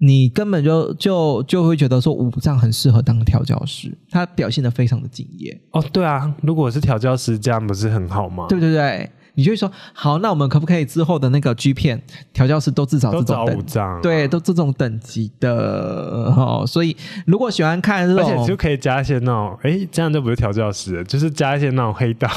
[0.01, 5.57] 你根本就就就会觉得说武藏很适合当调教师，他表现的非常的敬业。
[5.70, 8.47] 哦，对啊，如果是调教师，这样不是很好吗？
[8.49, 9.09] 对对对。
[9.39, 15.55] 你就会说好，那我们可不可以之后的那个 G 片调教师都至少这种等对，都这种等级的
[16.36, 16.64] 哦。
[16.66, 22.28] 所以如果喜欢看这种，而且就可以加一些那种，哎，这样就不是调教师，就是加一些那种黑道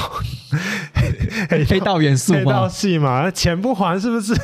[1.68, 4.32] 黑道元素黑道戏嘛，钱不还是不是？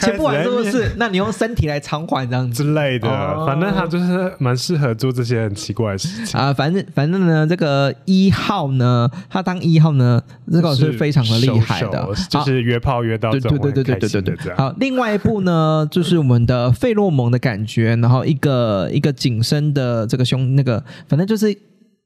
[0.00, 0.92] 钱不还是不是？
[0.98, 3.08] 那你用身体来偿还这样子之类的，
[3.46, 6.52] 反正他就是蛮适合做这些很奇怪的事情啊。
[6.52, 11.05] 反正反正呢，这个一号呢，他当一号呢，这个是非。
[11.06, 21.56] 非常的厉害的，就是约炮约到对对对对对对对好，另外一部呢， 就是我们的费洛蒙的感觉，然后一个一个紧身的这个胸，那个反正就是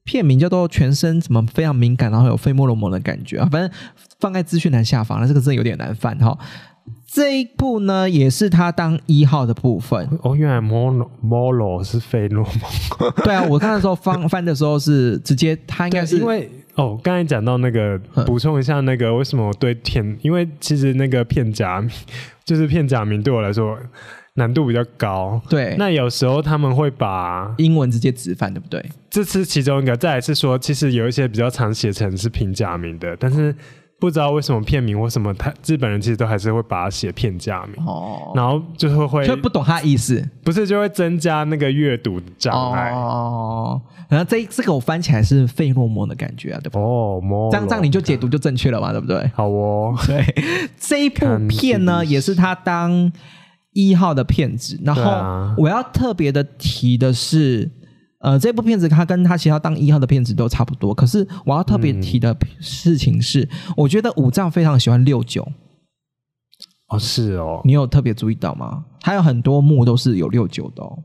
[0.04, 3.70] 片名叫做全身怎么非常敏感，然后有费洛蒙的感觉啊，反正
[4.18, 6.36] 放在资讯栏下方了，这个真的有点难翻哈。
[7.10, 10.06] 这一部呢，也是他当一号的部分。
[10.22, 13.12] 哦，原来摩罗摩罗是费洛蒙。
[13.24, 16.50] 对啊，我看的时候翻翻的时候是直接，他应该是因为。
[16.80, 20.18] 哦，刚才讲到那个，补充一下那个，为什么我对片？
[20.22, 21.90] 因为其实那个片假名，
[22.44, 23.78] 就是片假名对我来说
[24.34, 25.40] 难度比较高。
[25.50, 28.82] 对，那有时候他们会把英文直接直翻，对不对？
[29.10, 29.94] 这是其中一个。
[29.96, 33.54] 再来是说，其实有一些比较常写成是平假名的，但是。
[34.00, 43.80] 不知道为什么片名或什么，他日本人其实都还是会把它写片假名，哦，然后就是会就不懂他意思，不是就会增加那个阅读障碍哦。
[44.08, 46.80] 然后这这个我翻起来是费洛蒙的感觉啊，对吧？
[46.80, 47.20] 哦，
[47.52, 49.30] 这样这样你就解读就正确了嘛，对不对？
[49.34, 50.24] 好哦，对，
[50.78, 53.12] 这一部片呢 也是他当
[53.74, 55.02] 一号的片子，然后
[55.58, 57.70] 我要特别的提的是。
[58.20, 65.46] 呃，这部片子它跟他其他当一号的片子都差不多，可是我要特别提的事情是，我觉得武藏非常喜欢六九。
[66.88, 68.84] 哦，是哦，你有特别注意到吗？
[69.00, 70.98] 他有很多幕都是有六九的，哦，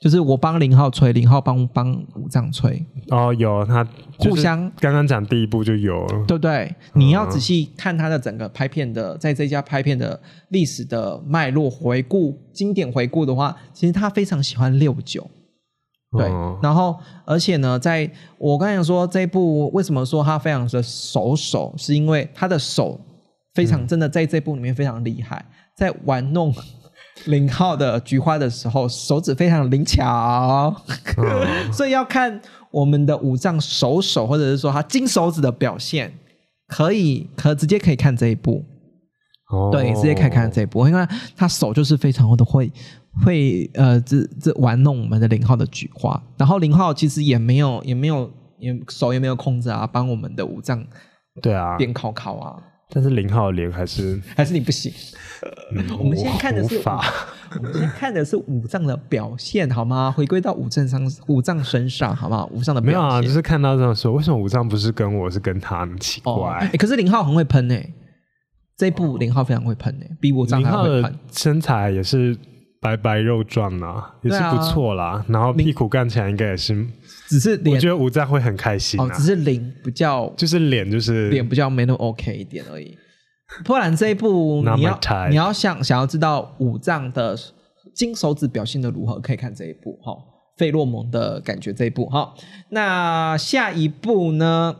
[0.00, 2.82] 就是我帮零号吹，零号帮帮武藏吹。
[3.10, 6.74] 哦，有他互相刚刚讲第一部就有，对不对？
[6.94, 10.18] 你要仔细看他的整个拍片的，在这家拍片的
[10.48, 15.28] 历史的脉络回顾、经典回顾的话，其实他非常喜欢六九。
[16.12, 16.28] 对，
[16.62, 23.00] 然后而且呢，在我刚才说这一部为什么说他非常的熟手，是因为他的手
[23.54, 25.44] 非常真的在这部里面非常厉害，
[25.76, 26.54] 在玩弄
[27.26, 30.74] 零号的菊花的时候，手指非常灵巧，
[31.72, 32.40] 所以要看
[32.70, 36.12] 我们的五脏手手或者是说他金手指的表现，
[36.68, 38.64] 可以可直接可以看这一部，
[39.70, 42.70] 对，直接可以看这一波，因为他手就是非常的会。
[43.26, 50.82] 会呃，这这玩弄我们的零号的菊花，然后零号其实也没有也没有也手也没有控制啊，帮我们的五脏
[51.42, 52.56] 对啊边考考啊，
[52.88, 54.90] 但是零号脸还是 还是你不行。
[55.98, 60.10] 我们现在看的是我们现在看的是五脏的表现好吗？
[60.10, 62.48] 回归到五脏上五脏身上好不好？
[62.50, 66.50] 五脏的没有啊，就是看到这样说，为什么五脏不是跟我是跟他奇怪？
[66.60, 67.92] 哎，可是零号很会喷诶，
[68.82, 72.36] 这一部林浩非常会喷诶，比五脏还会喷，身材也是。
[72.80, 75.24] 白白肉壮啊，也是不错啦。
[75.28, 76.84] 然后屁股干起来应该也是，
[77.28, 79.08] 只是我觉得吴藏会很开心哦。
[79.14, 82.98] 只是脸比较，就是脸就是脸比较没那么 OK 一点而已。
[83.64, 84.98] 不然这一部 你要
[85.30, 87.38] 你要想想要知道五藏的
[87.94, 90.16] 金手指表现的如何，可以看这一部哈。
[90.56, 92.34] 费洛蒙的感觉这一部哈。
[92.70, 94.74] 那下一部呢？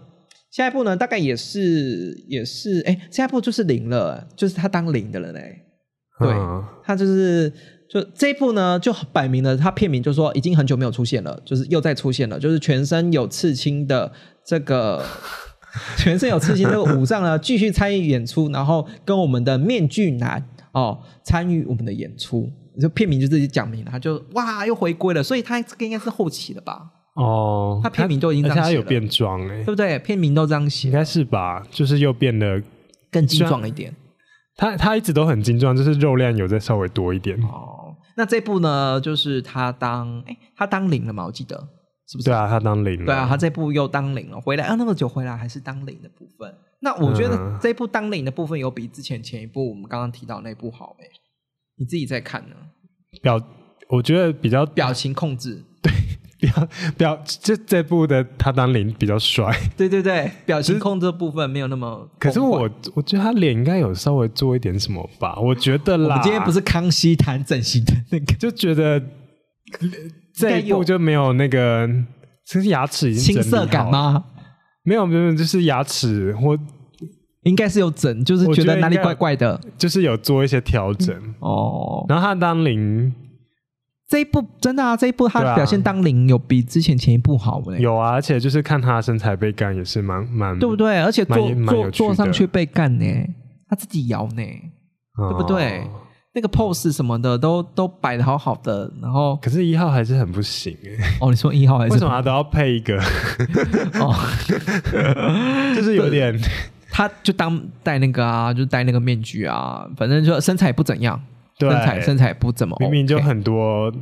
[0.53, 0.97] 下一步呢？
[0.97, 5.63] 大概也是也是哎，下一步就是零了，就是他当零的了嘞。
[6.21, 6.33] 对，
[6.85, 7.53] 他就是。
[7.93, 14.11] 就这一部呢，就摆明了，他片名就说已经很久没有出现了，就是又再出现了，就是全身有刺青的
[14.47, 15.05] 这个，
[15.99, 20.43] 全身有刺青这个武藏呢，继续参与演出，然后跟我们的面具男
[20.73, 22.51] 哦参与我们的演出，
[22.81, 26.91] 就片名就自己讲明了，他就哇又回归了，所以他这个应该是后期的吧？
[27.15, 29.99] 哦，他片名都已经这样写了，有变装哎，对不对？
[29.99, 31.63] 片名都这样写，应该是吧？
[31.71, 32.63] 就是又变得
[33.11, 33.95] 更精壮一点。
[34.57, 37.97] 他他一直都很精壮，就是肉量有在稍微多一点哦。
[38.17, 41.25] 那这部呢，就是他当哎，他当零了嘛？
[41.27, 41.57] 我记得
[42.07, 42.31] 是不是？
[42.31, 43.07] 对啊，他当零了。
[43.07, 46.55] 对啊，他这部又当零了，回来啊，那么久回来还是当零的部分。
[46.81, 51.07] 那我觉得这部当零的部分有比之前前一部我们刚刚提到那部好哎。
[51.77, 52.57] 你自己在看呢？
[53.23, 53.41] 表，
[53.89, 55.65] 我觉得比较表情控制
[56.43, 56.51] 对。
[56.51, 62.09] 表表这这部的他当零比较帅，对对对，表情控制部分没有那么。
[62.19, 66.17] 可是我我觉得他脸应该有稍微做一点什么吧，我觉得啦。
[66.17, 69.01] 我今天不是康熙谈整形的那个，就觉得
[70.35, 71.89] 这一部就没有那个，
[72.45, 74.25] 其实牙齿已经青涩感吗？
[74.83, 76.59] 没有没有，就是牙齿或
[77.45, 82.05] 应该是有整，就是觉得哪里怪怪的，就是有做一些调整哦。
[82.09, 83.15] 然后他当零。
[84.13, 87.79] 这一部真的啊，这一部他表现当零有比之前前一部好嘞。
[87.81, 91.01] 有啊，而且就是看他身材被干也是蛮蛮，对不对？
[91.01, 93.07] 而且坐坐坐上去被干呢，
[93.71, 94.43] 他自己摇呢，
[95.17, 95.89] 对不对？
[96.35, 101.17] 那个 pose 什么的都都摆的好好的，然后可是一号还是很不行哎。
[101.23, 102.99] 哦，你说一号还是为什么都要配一个？
[103.99, 104.15] 哦，
[105.75, 106.39] 就是有点，
[106.91, 111.19] 他就当戴那个啊，就戴那个面具啊，反正就身材不怎样。
[111.71, 113.93] 身材身材不怎么，明明就很多，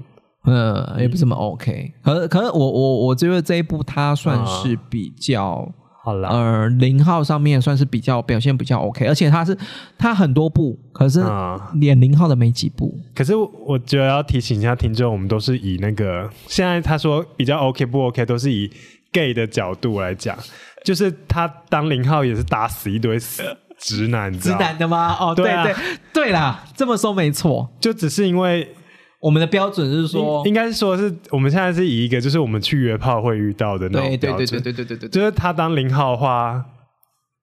[0.44, 1.92] 嗯，也不怎么 OK。
[2.02, 5.70] 可是可是我我我觉得这一部它算是比较
[6.02, 9.56] 好了，呃，零号上面算是比较表现比较 OK，而且它是
[9.98, 11.22] 它很多部，可是
[11.74, 12.98] 连零号的没几部。
[13.14, 18.70] 可是我觉得要提醒一下听众，我们都是以那个现在他说比较 OK 不 OK，都是以
[19.12, 20.38] gay 的角度来讲，
[20.84, 23.42] 就是他当零号也是打死一堆死。
[23.80, 25.16] 直男，直男的吗？
[25.18, 25.74] 哦，对对
[26.12, 28.68] 对啦，这么说没错，就只是因为
[29.20, 35.08] 我们的标准是说，应该是说是我们现在是以一个就是我们去约炮会遇到的那种对对标准，对对对对对。
[35.08, 36.64] 对，就是他当零号的话，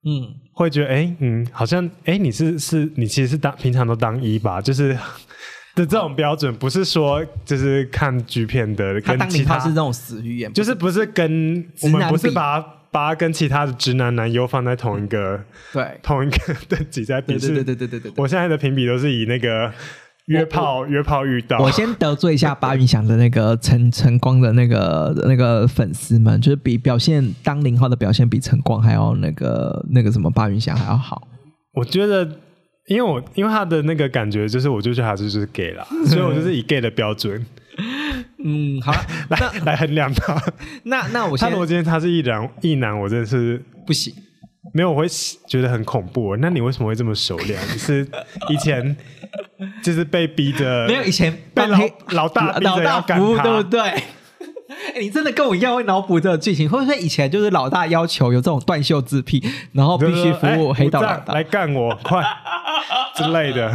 [0.04, 4.96] 嗯，会觉得哎、嗯，好像哎、你是是你其实是当平常都当一吧，就是
[5.74, 15.40] 的这种标准，不是说就是看剧片的他跟其他当零号是那种死语言，就是不是跟我们不是比把把他跟其他的直男男优放在同一个
[15.72, 18.12] 对同一个的挤在比，对对对对对对。
[18.16, 19.72] 我现在的评比都是以那个
[20.26, 21.58] 约炮约炮遇到。
[21.58, 31.28] 我先得罪一下巴云翔的那个陈陈光的那个那个粉丝们，就是比表现当零号的表现比陈光还要那个那个什么巴云翔还要好。
[31.74, 32.28] 我觉得。
[32.88, 37.44] 因为我因为他的那个感觉就是，我就觉得他就是 gay 啦，所以我就是以 gay 的标准。
[38.44, 38.98] 嗯，好了，
[39.30, 40.40] 来来衡量他。
[40.84, 44.14] 那那我先他如果今天他是一男一男，我真的是不行，
[44.72, 45.06] 没有，我会
[45.46, 46.36] 觉得很恐怖。
[46.36, 47.58] 那你为什么会这么熟练？
[47.72, 48.06] 你是
[48.50, 48.96] 以前
[49.82, 51.78] 就是被逼着没有以前被老
[52.10, 53.80] 老大逼老着要干大服务，他，对不对？
[54.70, 59.42] 哎你真的跟我一样会脑补这个剧情，会不会以前就是老大要求有这种断袖之癖，
[59.72, 62.22] 然后必须服务黑道老大来，干我，快
[63.16, 63.74] 之类的。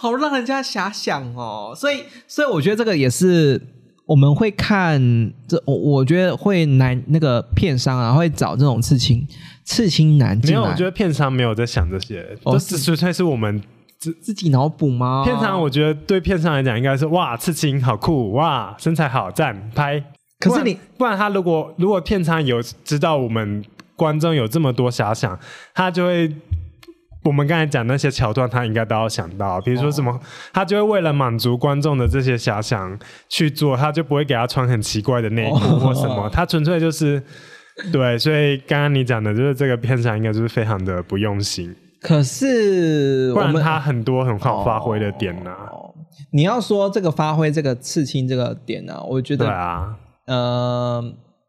[0.00, 1.74] 好让人家遐想哦。
[1.76, 3.60] 所以，所以我觉得这个也是
[4.06, 4.98] 我们会看
[5.46, 9.26] 这，我我觉得会男那个片商啊会找这种刺青
[9.62, 13.62] 刺青男没有，我觉得片商没有在想这些，哦都是纯粹是我们
[13.98, 15.22] 自自己脑补吗？
[15.22, 15.60] 片商。
[15.60, 20.02] 我觉得对片商来讲，应该是哇，刺青好酷，哇，身材好赞，拍。
[20.38, 23.62] 可是你不然不然他如果如果片商有知道我们
[23.94, 25.38] 观众有这么多遐想，
[25.74, 26.34] 他就会。
[27.22, 30.18] 我们刚才讲那些桥段，他应该都要想到，比如说什么，
[30.52, 32.98] 他就会为了满足观众的这些遐想
[33.28, 37.22] 去做，他就不会给他穿很奇怪的内裤或什么， 他纯粹就是
[37.92, 38.18] 对。
[38.18, 45.94] 所以刚刚你讲的就是这个片场应该就是非常的不用心，可是不然我们他很多很好发挥的点呢、哦
[46.32, 49.96] 你要说这个发挥这个刺青这个点呢、我觉得对啊，
[50.26, 51.02] 呃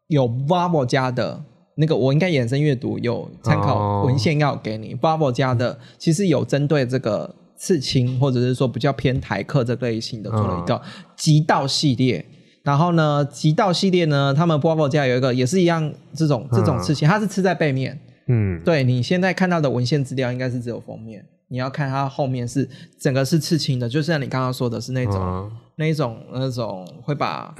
[0.08, 1.44] 有 Bravo 家的。
[1.76, 4.04] 那个我应该衍生阅读有参考哦。
[4.06, 10.80] 文献要给你、Bubble 家的，其实有针对这个刺青或者是说比较偏台客这类型的做了一个
[11.16, 12.24] 极道系列。
[12.62, 18.00] 然后呢，极道系列呢，他们 Bubble 家有一个也是一样这种这种刺青，它是刺在背面。
[18.26, 22.68] 嗯，对你现在看到的文献资料应该是只有封面，你要看它后面是
[23.00, 25.50] 整个是刺青的，就像你刚刚说的是那种、嗯。
[25.76, 27.52] 那一种那种会把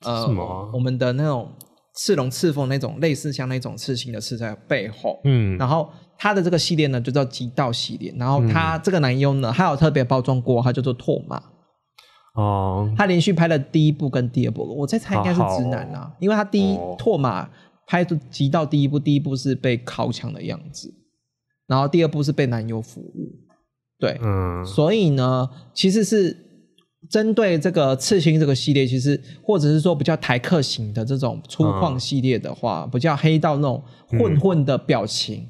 [0.00, 0.26] 呃
[0.72, 1.48] 我们的那种
[1.94, 5.56] 刺龙刺凤那种类似像那种刺青的刺在背后，嗯。
[5.58, 11.42] 然后它的这个系列呢就叫极道系列，然后它这个男优呢还有特别包装过，他叫做拓马，
[12.34, 16.96] 哦，他连续拍了第一部跟第二部，我在猜应该是直男啊，因为他第一哦。
[16.98, 17.50] 拓马
[17.86, 20.94] 拍的极道第一部，第一部是被靠墙的样子，
[21.66, 23.32] 然后第二部是被男优服务，
[23.98, 24.64] 对，嗯。
[24.64, 26.51] 所以呢，其实是
[27.10, 35.46] 针对这个刺青这个系列，其实或者是说比较台客型的这种粗犷系列的话，比较黑道那种混混的表情，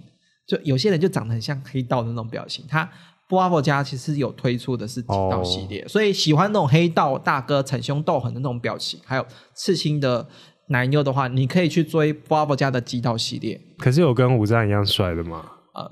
[0.47, 2.89] 就有些人就长得很像黑道的那种表情，他。
[3.29, 9.25] Bravo 家其实有推出的是极道系列，所以喜欢那种黑道大哥逞凶斗狠的那种表情，还有
[9.55, 10.29] 刺青的
[10.69, 13.59] 男优的话，你可以去追 Bravo 家的极道系列。
[13.79, 15.47] 可是有跟武藏一样帅的吗？
[15.73, 15.91] 呃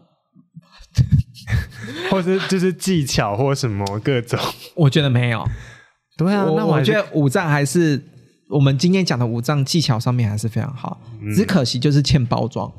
[2.11, 4.39] 或是就是技巧或什么各种？
[4.75, 5.45] 我觉得没有，
[6.17, 8.03] 对啊，那我我觉得五藏还是
[8.49, 11.01] 我们今天讲的五藏技巧上面还是非常好，
[11.35, 12.71] 只可惜就是欠包装。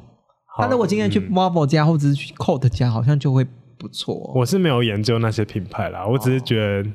[0.59, 3.43] 但如果今天去 Marvel 家或者是去 Coat 家，好像就会
[3.79, 4.33] 不错、哦。
[4.35, 6.87] 我是没有研究那些品牌啦，我只是觉得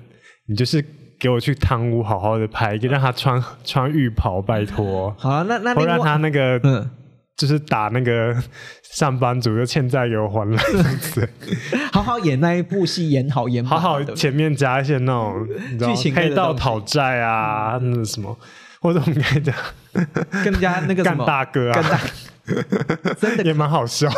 [0.46, 0.84] 你就是
[1.18, 6.88] 给我去汤屋好好的拍一个，让他穿穿浴袍，拜托，好啊，那那我让他那个嗯，
[7.34, 8.36] 就是打那个
[8.96, 10.58] 上班族就欠债给我还了
[11.92, 14.02] 好好演那一部戏，演好演好。
[14.14, 15.46] 前面加一些那种
[15.78, 18.34] 剧情黑道讨债啊，那什么，
[18.80, 19.54] 或者我们可以讲
[20.42, 22.00] 更加那个什干大哥啊，
[23.20, 23.44] 真的。
[23.44, 24.08] 也蛮好笑。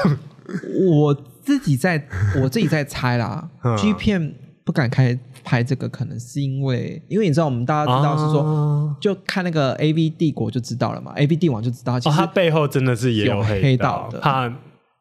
[0.89, 1.13] 我
[1.43, 2.01] 自己在
[2.41, 14.21] 我自己在猜啦嗯，G 片不敢开拍这个，可能是因为因为你知道我们大家知道是说，哦就看那个 A V 帝国就知道了嘛，A V 帝王就知道，其哦，实他背后真的是也有黑黑道的。
[14.21, 14.49] 怕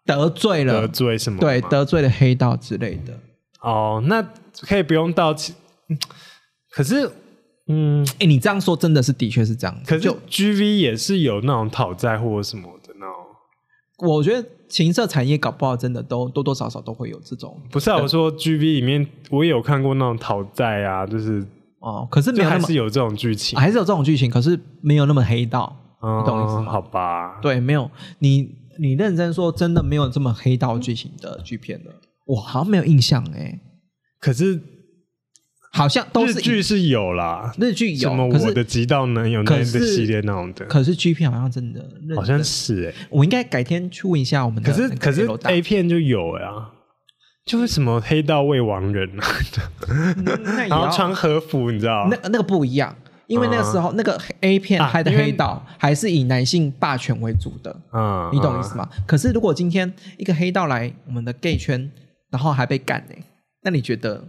[0.07, 1.41] 得罪了得罪什么吗？
[1.41, 3.13] 对得罪了黑道之类的。
[3.61, 4.25] 哦，那
[4.61, 5.53] 可以不用到其，
[5.89, 5.97] 嗯
[6.71, 7.09] 可是，
[7.67, 13.05] 嗯，哎，你这样说真的是的确是这样子，可是就 G V 也是有那种讨债或什么的那
[13.99, 17.97] 种，我觉得情色产业搞不好真的都多多少少都会有这种不是啊？
[17.97, 21.43] 我说 G V 里面我也有看过那种讨债啊，就是
[21.79, 27.39] 哦，可是还是有这种剧情，还是有这种剧情，可是没有那么黑道，嗯你懂意思吗好吧？
[27.41, 27.89] 对，没有
[28.19, 28.49] 你
[28.79, 31.91] 你认真说，真的没有这么黑道剧情的剧片的，
[32.25, 33.59] 我好像没有印象哎、
[34.19, 34.59] 可是
[35.71, 45.49] 好像都是日剧是有啦，日剧有，什么可是我的极道男友那个是系列那种的，可是剧片好像真的好像是哎、我应该改天去问一下我们的那个可是可是 L 大。
[45.51, 46.69] A 片就有呀、
[47.45, 49.27] 就是什么黑道未亡人啊，
[49.89, 52.07] 嗯那也要然后穿和服，你知道？
[52.09, 52.95] 那那个不一样，
[53.27, 58.87] 因为那个时候、那个 A 片啊拍的黑道还是以男性霸权为主的，嗯，你懂意思吗？
[59.05, 61.91] 可是如果今天一个黑道来我们的 gay 圈，
[62.29, 63.15] 然后还被干呢、
[63.63, 64.23] 那你觉得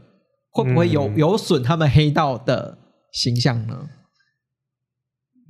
[0.50, 2.76] 会不会有、嗯有损他们黑道的
[3.12, 3.88] 形象呢？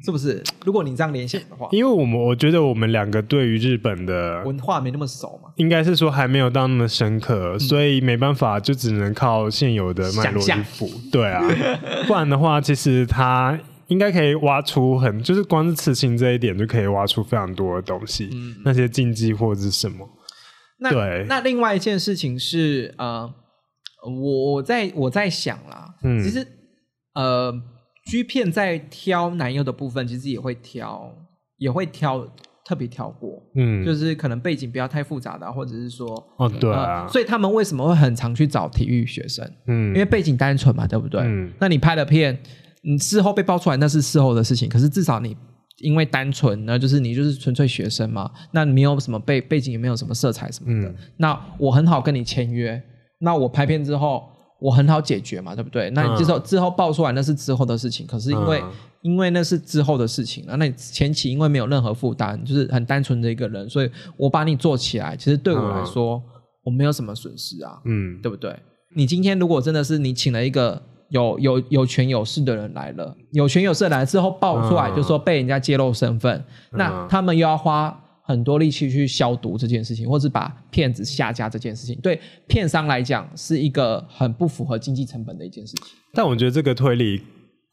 [0.05, 0.43] 是不是？
[0.65, 10.89] 如果你这样联想的话，因为我们我觉得我们两个对于日本的文化没那么熟嘛，应该是说还没有到那么深刻，所以没办法，就只能靠现有的脉络去补。
[11.11, 11.43] 对啊，
[12.07, 18.31] 不然的话，其实他应该可以挖出很，就是光是刺青这一点就可以挖出非常多的东西，
[18.65, 20.09] 那些禁忌或者是什么。
[20.81, 21.27] 那对。
[21.29, 23.29] 那另外一件事情是呃，
[24.07, 26.23] 我我在我在想啦，嗯。
[26.23, 26.47] 其实
[27.15, 27.53] 呃
[28.09, 31.13] ，G 片在挑男优的部分，其实也会挑，
[31.59, 32.27] 也会挑
[32.65, 36.07] 特别挑过，嗯，就是可能背景不要太复杂的啊，或者是说。
[36.37, 39.45] 哦，对啊呃，所以他们为什么会很常去找体育学生？
[39.67, 41.21] 嗯，因为背景单纯嘛，对不对？
[41.23, 42.39] 嗯那你拍的片，
[42.83, 44.69] 你事后被爆出来，那是事后的事情。
[44.69, 45.35] 可是至少你
[45.79, 50.89] 因为单纯呢，就是你就是纯粹学生嘛，那你没有什么背背景，也没有什么色彩什么的。
[50.89, 52.83] 嗯那我很好跟你签约，
[53.21, 54.29] 那我拍片之后
[54.61, 55.91] 我很好解决嘛，对不对？
[55.91, 66.21] 那你之后、之后爆出来那是之后的事情，可是因为、嗯因为那是之后的事情了，那你前期因为没有任何负担，就是很单纯的一个人，所以我把你做起来，其实对我来说、
[66.65, 67.79] 我没有什么损失啊。
[67.85, 68.59] 嗯，对不对？
[68.97, 77.97] 你今天如果真的是你请了一个有有有权有势的人来了，有权有势来了之后爆出来，嗯就说被人家揭露身份，那他们又要花
[78.29, 85.87] 很多力气去消毒这件事情，或是把骗子下架这件事情，对片商来讲是一个很不符合经济成本的一件事情。
[86.13, 87.23] 但我觉得这个推理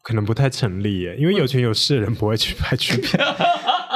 [0.02, 3.22] 可能不太成立耶，因为有权有势的人不会去 拍剧片。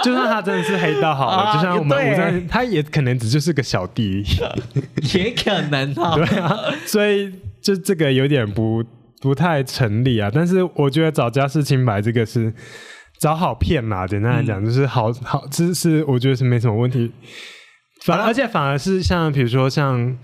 [0.05, 4.23] 就算他真的是黑道好了，啊就像我们对武藏，他也可能只就是个小弟，
[5.15, 7.33] 也可能啊、对啊，所以
[7.63, 8.85] 就这个有点不
[9.21, 10.31] 不太成立啊。
[10.33, 12.53] 但是我觉得找家事清白这个是
[13.21, 17.13] 找好骗嘛，简单来讲就是好好，这是我觉得是没什么问题。
[18.03, 20.17] 反而且反而是像比如说像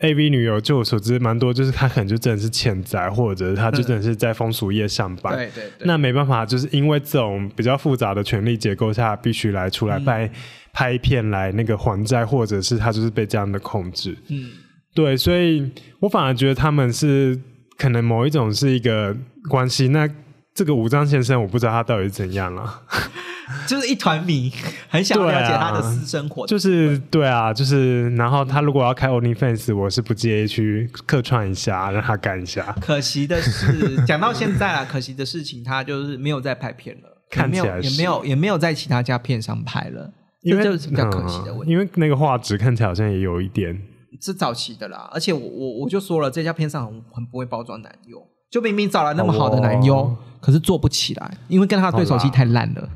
[0.00, 5.34] A V 女友，就我所知蛮多，就是她可能就真的是欠债，或者她就真的是在风俗业上班。
[5.34, 10.30] 对对对，那没办法，就是因为这种比较复杂的权力结构下，必须来出来拍、
[10.74, 14.14] 拍片来那个还债，或者是她就是被这样的控制。
[14.28, 14.50] 嗯，
[14.94, 17.40] 对，所以我反而觉得他们是
[17.78, 19.16] 可能某一种是一个
[19.48, 19.88] 关系。
[19.88, 20.06] 那
[20.54, 22.82] 这个武藏先生，我不知道他到底是怎样了。
[23.66, 24.52] 就是一团迷，
[24.88, 26.46] 很想了解他的私生活。
[26.46, 32.74] 就是对啊，就是然后他如果要开 OnlyFans，我是不介意去客串一下，让他干一下。
[32.80, 40.10] 可惜的是，讲到现在啊， 可惜的事情，他就是没有在拍片了，看起来也没有也没有在其他家片上拍了，
[40.42, 41.70] 因为这就是比较可惜的问题。
[41.70, 43.82] 嗯因为那个画质看起来好像也有一点，
[44.20, 52.86] 是早期的啦，而且我我我就说了，这家片上很很不会包装男优，就明明找了那么好的男优，哦可是做不起来，因为跟他的对手戏太烂了。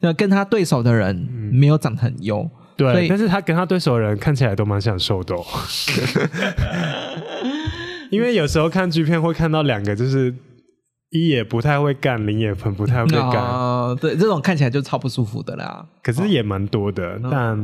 [0.00, 1.14] 那跟他对手的人
[1.52, 2.38] 没有长得很优，
[2.78, 5.42] 所对，但是他跟他对手的人看起来都蛮享受的、哦。
[8.12, 10.32] 因为有时候看剧片会看到两个，就是
[11.10, 15.84] 一也不太会干，零也很不太会干，啊、对，这种看起来就超不舒服的啦。
[16.02, 17.18] 可是也蛮多的。
[17.30, 17.58] 但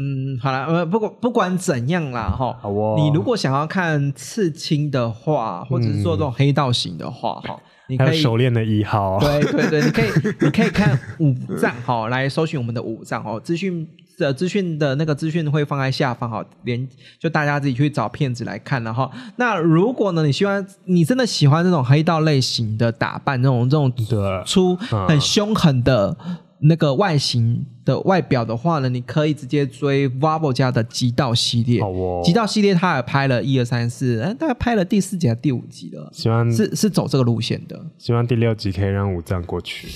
[0.00, 16.86] 嗯，好了，呃，不管不管怎样啦，哈，哦你如果想要看刺青的话，或者是做这种黑道型的话，哈、你可以熟练的一号，对对对，你可以你可以看五藏哈，来搜寻我们的五藏哦，资讯的资讯的那个资讯会放在下方哈，连
[17.18, 19.10] 就大家自己去找片子来看了哈。
[19.36, 26.16] 那如果呢，你希望你真的喜欢这种黑道类型的打扮，这种这种对出嗯很凶狠的
[26.60, 31.80] 那个外形的外表的话呢，你可以直接追 Vavo 家的极道系列。
[31.80, 37.80] 好哦极道系列他也拍了一二三四，哎，大概拍了第四集还是第五集了，希望是是走这个路线的。
[37.96, 39.88] 希望第六集可以让五藏过去。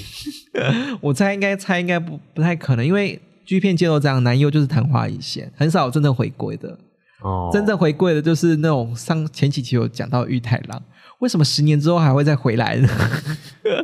[1.01, 6.79] 我猜应该猜应该不不太可能，因为 G 片界都这样，男优就是昙花一现，很少有真正回归的。
[7.23, 10.83] 哦，真正回归的就是那种上前几期有讲到玉太郎，
[11.23, 12.89] 为什么十年之后还会再回来呢？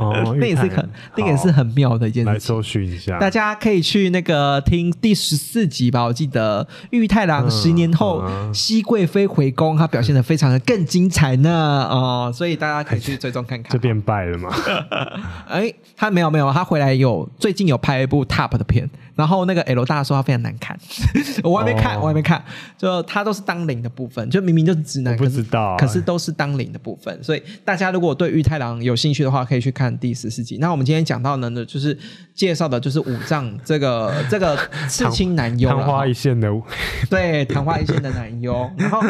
[0.01, 2.41] 哦， 那也是很那个也是很妙的一件事情。
[2.41, 13.71] 搜寻一下，大家可以去那个听第十四集吧，我记得玉太郎十年后嗯熹贵妃回宫，他表现的非常的更精彩呢哦，所以大家可以去追踪看看。
[13.71, 14.51] 这变败了吗？
[15.49, 20.79] 哎，他没有没有，他回来有最近有拍一部 Top 的片，然后那个 L 大说他非常难看，
[21.43, 22.41] 我还没看，我还没看，
[22.79, 30.59] 就他都是当零的部分，就明明就是直男，不知道，可是都是当零的部分，所以大家如果对玉太郎有兴趣的话，可以去看第十四集。
[30.59, 31.99] 那我们今天讲到的呢，就是
[32.33, 34.57] 介绍的就是五藏这个 这个
[34.89, 36.49] 刺青男优，昙花一现的，
[37.11, 38.71] 对，昙花一现的男优。
[38.77, 39.03] 然后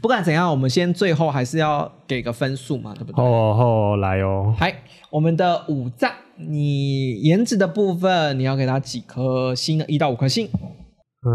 [0.00, 3.24] 不管怎样，我们先最后还是要给个分数嘛，对不对？
[3.24, 4.72] 哦哦，来哦，来，
[5.10, 6.08] 我们的五藏。
[6.36, 9.84] 你颜值的部分，你要给他几颗星呢？
[9.88, 10.46] 一到五颗星，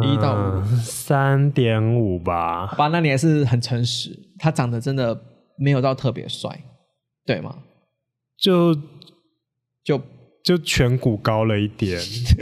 [0.01, 2.67] 一到五，三点五吧。
[2.67, 4.11] 好吧，那你还是很诚实。
[4.37, 5.19] 他长得真的
[5.57, 6.49] 没有到特别帅，
[7.25, 7.55] 对吗？
[8.37, 8.73] 就
[9.83, 10.01] 就
[10.43, 11.99] 就颧骨高了一点，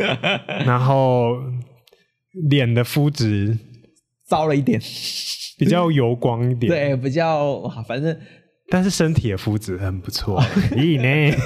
[0.66, 1.38] 然后
[2.50, 3.58] 脸的肤质
[4.28, 4.80] 糟了一点，
[5.58, 6.72] 比较 油光一点。
[6.72, 8.18] 对，比较反正。
[8.70, 10.42] 但是身体的肤质很不错，
[10.72, 11.38] 咦呢？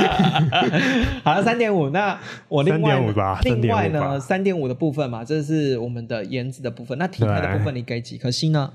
[1.22, 1.90] 好了，三点五。
[1.90, 2.18] 那
[2.48, 6.96] 我另外吧，另外呢，三点五的部分嘛，这是我们的颜值的部分。
[6.96, 8.72] 那体态的部分，你给几颗星呢？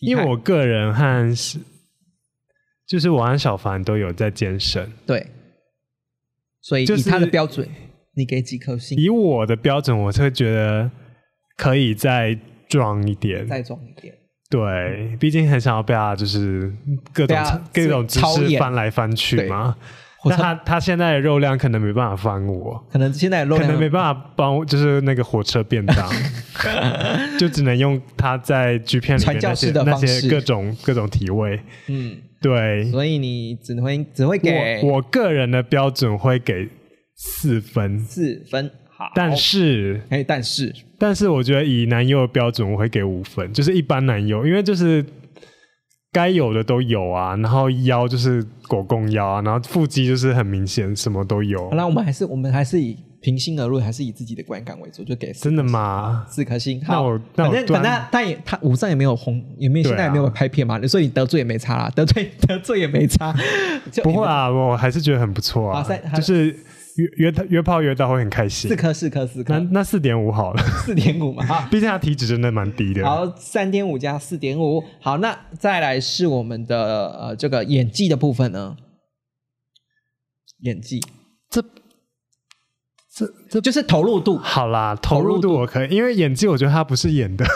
[0.00, 1.58] 因为我个人和是，
[2.86, 5.26] 就是我和小凡都有在健身，对。
[6.62, 7.68] 所以以他的标准，
[8.14, 8.96] 你给几颗星？
[8.98, 10.90] 以我的标准，我会觉得
[11.56, 14.14] 可以再壮一点，再壮一点。
[14.50, 16.72] 对，毕竟很想要被他就是
[17.12, 17.36] 各种
[17.72, 19.76] 各种姿势翻来翻去嘛。
[20.24, 26.10] 那他他现在的肉量可能没办法翻我，可能现在肉量可能没办法帮，就是那个火车便当，
[27.38, 31.60] 就只能用他在剧片里面那些那些各种各种体位。
[31.86, 32.90] 嗯，对。
[32.90, 36.68] 所以你只会只会给我个人的标准会给
[37.14, 38.70] 四分，四分。
[39.14, 45.04] 但是，哎，但是，但是，我觉得以男优的标准，我会给五分，就是一般男优，因为就是
[46.10, 51.70] 该有的都有啊，然后腰就是狗公腰啊，然后腹肌就是很明显，什么都有。
[51.72, 56.26] 那我们还是，我们还是以平心而论，还是以自己的观感为主，就给真的吗？
[56.28, 56.82] 四颗星。
[56.88, 63.32] 那我反正反正他也他五上也没有红，也没有现在也没有拍片嘛，所以你得罪也没差啦，得罪 得罪也没差。
[64.02, 65.86] 不会啊，我还是觉得很不错啊，
[66.16, 66.56] 就是。
[66.98, 73.04] 约约他约炮约到会很开心，四颗四颗四颗，那那四点五好了， 四点五嘛， 毕竟他体脂真的蛮低的。
[73.04, 78.76] 好，三点五加四点五，好，那再来是我们的呃这个演技的部分呢？
[80.62, 81.00] 演技，
[81.48, 81.62] 这
[83.14, 84.36] 这这就是投入度。
[84.38, 87.46] 好啦，投入度我可以，因为演技我觉得他不是演的，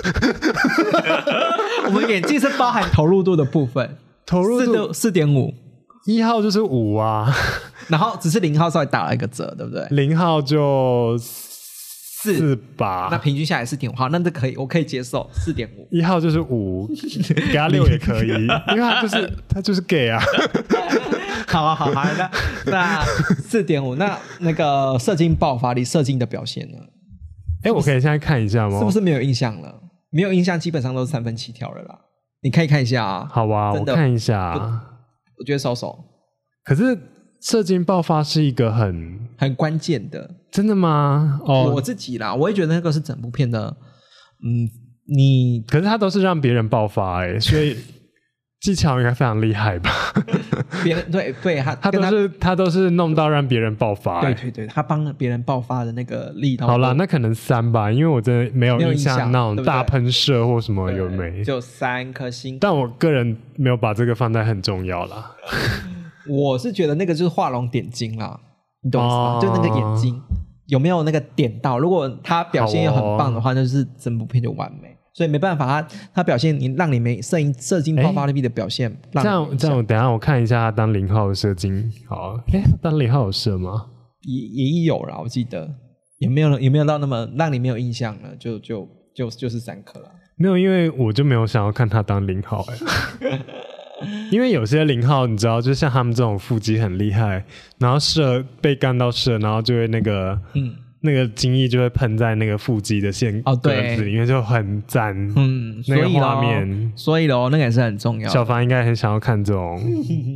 [1.86, 5.52] 我们演技是包含投入度的部分，投入度四点五。
[6.04, 7.32] 一号就是五啊，
[7.88, 9.86] 然后只是零号稍微打了一个折，对不对？
[9.90, 15.86] 零号就四吧，那平均下来是点五，好，那这可以，我可以接受四点五。
[15.90, 16.88] 一号就是五，
[17.50, 20.22] 给他六也可以，因为他就是他就是 gay 啊。
[21.48, 22.30] 好啊，好啊，那
[22.70, 26.78] 那四点五，那那个射精爆发力、射精的表现呢？
[27.64, 28.78] 哎，我可以现在看一下吗？
[28.78, 29.80] 是不是没有印象了？
[30.10, 31.98] 没有印象，基本上都是三分起跳了啦。
[32.42, 34.54] 你可以看一下啊，好吧，我看一下。
[35.38, 35.96] 我觉得稍稍，
[36.64, 36.96] 可是
[37.42, 41.40] 射精爆发是一个很很关键的，真的吗？
[41.44, 43.76] 哦，我自己啦，我也觉得那个是整部片的，
[44.44, 44.70] 嗯，
[45.08, 47.76] 你可是他都是让别人爆发哎，所以
[48.60, 49.90] 技巧应该非常厉害吧？
[50.84, 56.68] 别人对对，他他都是他都是弄到让别人爆发，对对对，他帮别人爆发的那个力道。
[56.68, 61.42] 好了，那可能三吧，因为我真的没有印象那种大喷射或什么有没？
[61.42, 65.32] 就三颗星，但我个人没有把这个放在很重要啦。
[66.28, 68.38] 我是觉得那个就是画龙点睛啦，
[68.82, 69.38] 你懂吗？
[69.40, 70.20] 就那个眼睛
[70.66, 71.78] 有没有那个点到？
[71.78, 74.96] 如果他表现又很棒的话，那就是整部片就完美。
[75.14, 78.90] 所以没办法，他他表现你让你没射精射精爆发力的表现。
[79.12, 81.92] 这样这样，等下我看一下他当零号的射精。
[82.08, 83.88] 好，哎，当零号有射吗？
[84.22, 85.68] 也也有啦，我记得
[86.18, 90.08] 也没有也没有到那么让你没有印象了，就就就就是三颗了。
[90.38, 92.64] 没有，因为我就没有想要看他当零号
[93.20, 93.38] 哎。
[94.30, 97.44] 因为有些零号，你知道，就像他们这种腹肌很厉害，
[97.78, 108.28] 然后射被干到射，然后就会那个，嗯，那个精液就会喷在那个腹肌的线哦，对，里面就很赞，嗯，那个画面，所以咯，那个也是很重要。
[108.28, 109.80] 小凡应该很想要看这种。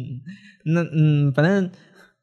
[0.64, 1.70] 那嗯，反正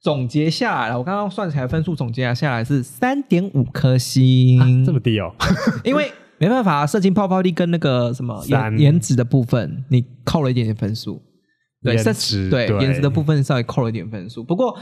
[0.02, 5.34] 总结下来了，我刚刚算起来分数总结下来是三点五颗星，这么低哦，
[5.84, 6.12] 因为。
[6.40, 11.22] 没办法，射精泡泡力跟那个什么颜颜值的部分，你扣了一点点分数。
[11.84, 14.44] 对，颜值对颜值的部分稍微扣了一点分数。
[14.44, 14.78] 不过，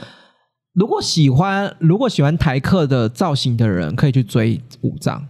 [0.73, 5.25] 如果喜欢如果喜欢台客的造型的人，可以去追五张。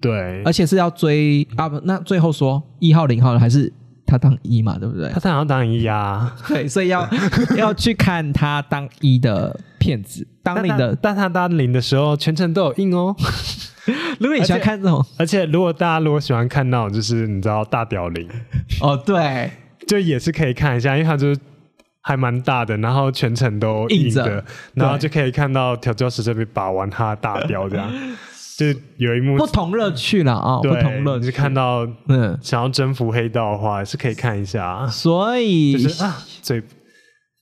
[0.00, 1.68] 对，而且是要追啊！
[1.68, 3.70] 不，那最后说一号零号还是
[4.06, 4.78] 他当一嘛？
[4.78, 5.10] 对不对？
[5.10, 6.34] 他想要当一啊。
[6.48, 7.06] 对，所以要
[7.56, 10.26] 要去看他当一的片子。
[10.42, 13.14] 当零的，但他当零的时候全程都有印哦。
[14.18, 18.26] 如果你喜欢看这种，而且如果大家如果喜欢看那种，就是你知道大屌零
[18.80, 19.50] 哦，对，
[19.94, 21.40] 就也是可以看一下，因为它就是
[22.00, 24.44] 还蛮大的，然后全程都印着，
[24.74, 27.90] 然后就可以看到调教师这边把玩他的大雕这样。
[28.56, 28.66] 就
[28.98, 31.30] 有一幕不同乐趣了啊，不同乐趣。
[31.30, 34.86] 看到嗯，想要征服黑道的话，是可以看一下。
[34.86, 36.62] 所以就是啊，嘴。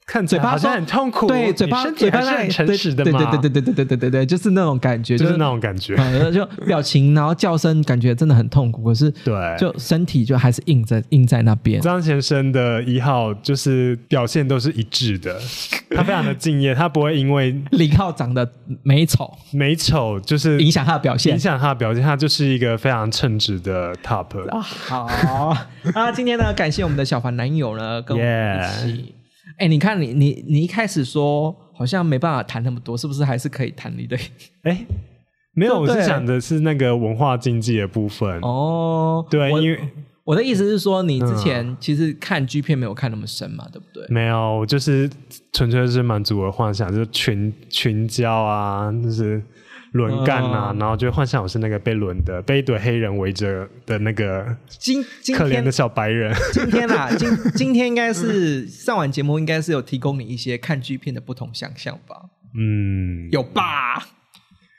[0.04, 5.96] 看嘴巴好像很痛苦，对，嘴巴嘴巴是很诚实的嘛，对对对对对对对对对，就是那种感觉，就是那种感觉，
[6.32, 11.80] 就表情，然后叫声，感觉真的很痛苦，可是对，就身体就还是硬在硬在那边。
[11.80, 15.38] 张先生的一号就是表现都是一致的，
[15.90, 18.46] 他非常的敬业，他不会因为 零号长得
[18.82, 24.60] 美丑美丑就是影响他的表现，影响他的表现，他就是一个非常称职的 top 啊。
[24.60, 25.56] 好
[25.94, 29.14] 啊，今天呢，感谢我们的小凡男友呢，跟我们一起。
[29.58, 34.16] 哎，你看，你你你一开始说好像没办法谈那么多，是不是还是可以谈你的？
[34.64, 34.84] 哎，
[35.54, 38.40] 没有，我是想的是那个文化经济的部分。
[38.40, 39.78] 哦，对，因为
[40.24, 44.06] 我的意思是说，你之前其实看 G 片没有看那么深嘛，对不对？
[44.08, 45.10] 没有，就是
[45.52, 49.42] 纯粹是满足我的幻想，就是群群交啊，就是。
[49.92, 55.02] 轮干呐，然后就幻想我是那个被轮的，被一堆黑人围着的那个今
[55.36, 56.34] 可怜的小白人。
[56.52, 62.16] 今天啊， 今今天应该是上完节目，应该是有提供你一些看剧片的不同想象吧？
[62.58, 64.02] 嗯，有吧？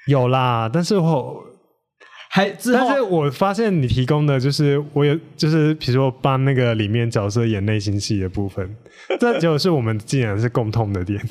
[0.08, 1.44] 有啦，但是我
[2.32, 8.76] 还之后，但是我发现你提供的就是我有，就是比如说帮那个里面角色演内心戏的部分，
[9.22, 11.22] 这就是我们竟然是共通的点。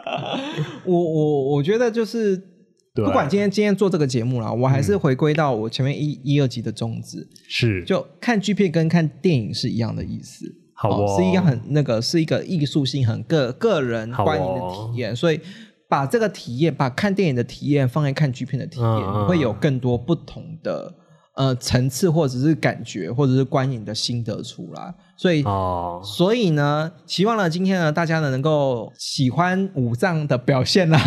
[0.84, 2.57] 我我我觉得就是。
[3.04, 7.84] 不管今天今天做这个节目了，我还是回归到我前面一一二集的宗旨，是。
[7.84, 15.40] 就看剧片跟看电影是一样的意思，好，是一个很那个是一个艺术性很个个人观影的体验，所以
[15.88, 20.94] 把这个体验，把看电影的体验放在看剧片的体验，你会有更多不同的。
[21.34, 25.42] 呃，层次或者是感觉，或者是观影的心得出来，所以，
[26.04, 30.98] 所以呢，希望呢，今天呢，大家呢能够喜欢五藏的表现啦，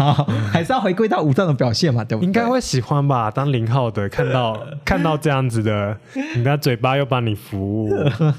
[0.51, 2.25] 还是要回归到五藏的表现嘛，对不对？
[2.25, 3.31] 应该会喜欢吧。
[3.31, 5.97] 当零号的看到 看到这样子的，
[6.35, 7.89] 你的嘴巴又帮你服务，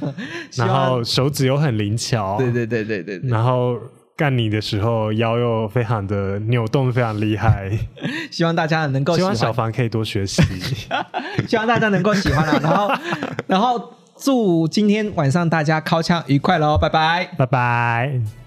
[0.57, 3.78] 然后手指又很灵巧，对对对对对，然后。
[4.15, 7.70] 干你的时候腰又非常的扭动，非常厉害。
[8.31, 10.43] 希望大家能够希望小凡可以多学习，
[11.49, 12.61] 希望大家能够喜欢啊。
[12.62, 12.93] 然后，
[13.49, 13.90] 然后
[14.23, 18.41] 祝今天晚上大家敲枪愉快喽，拜拜，拜拜。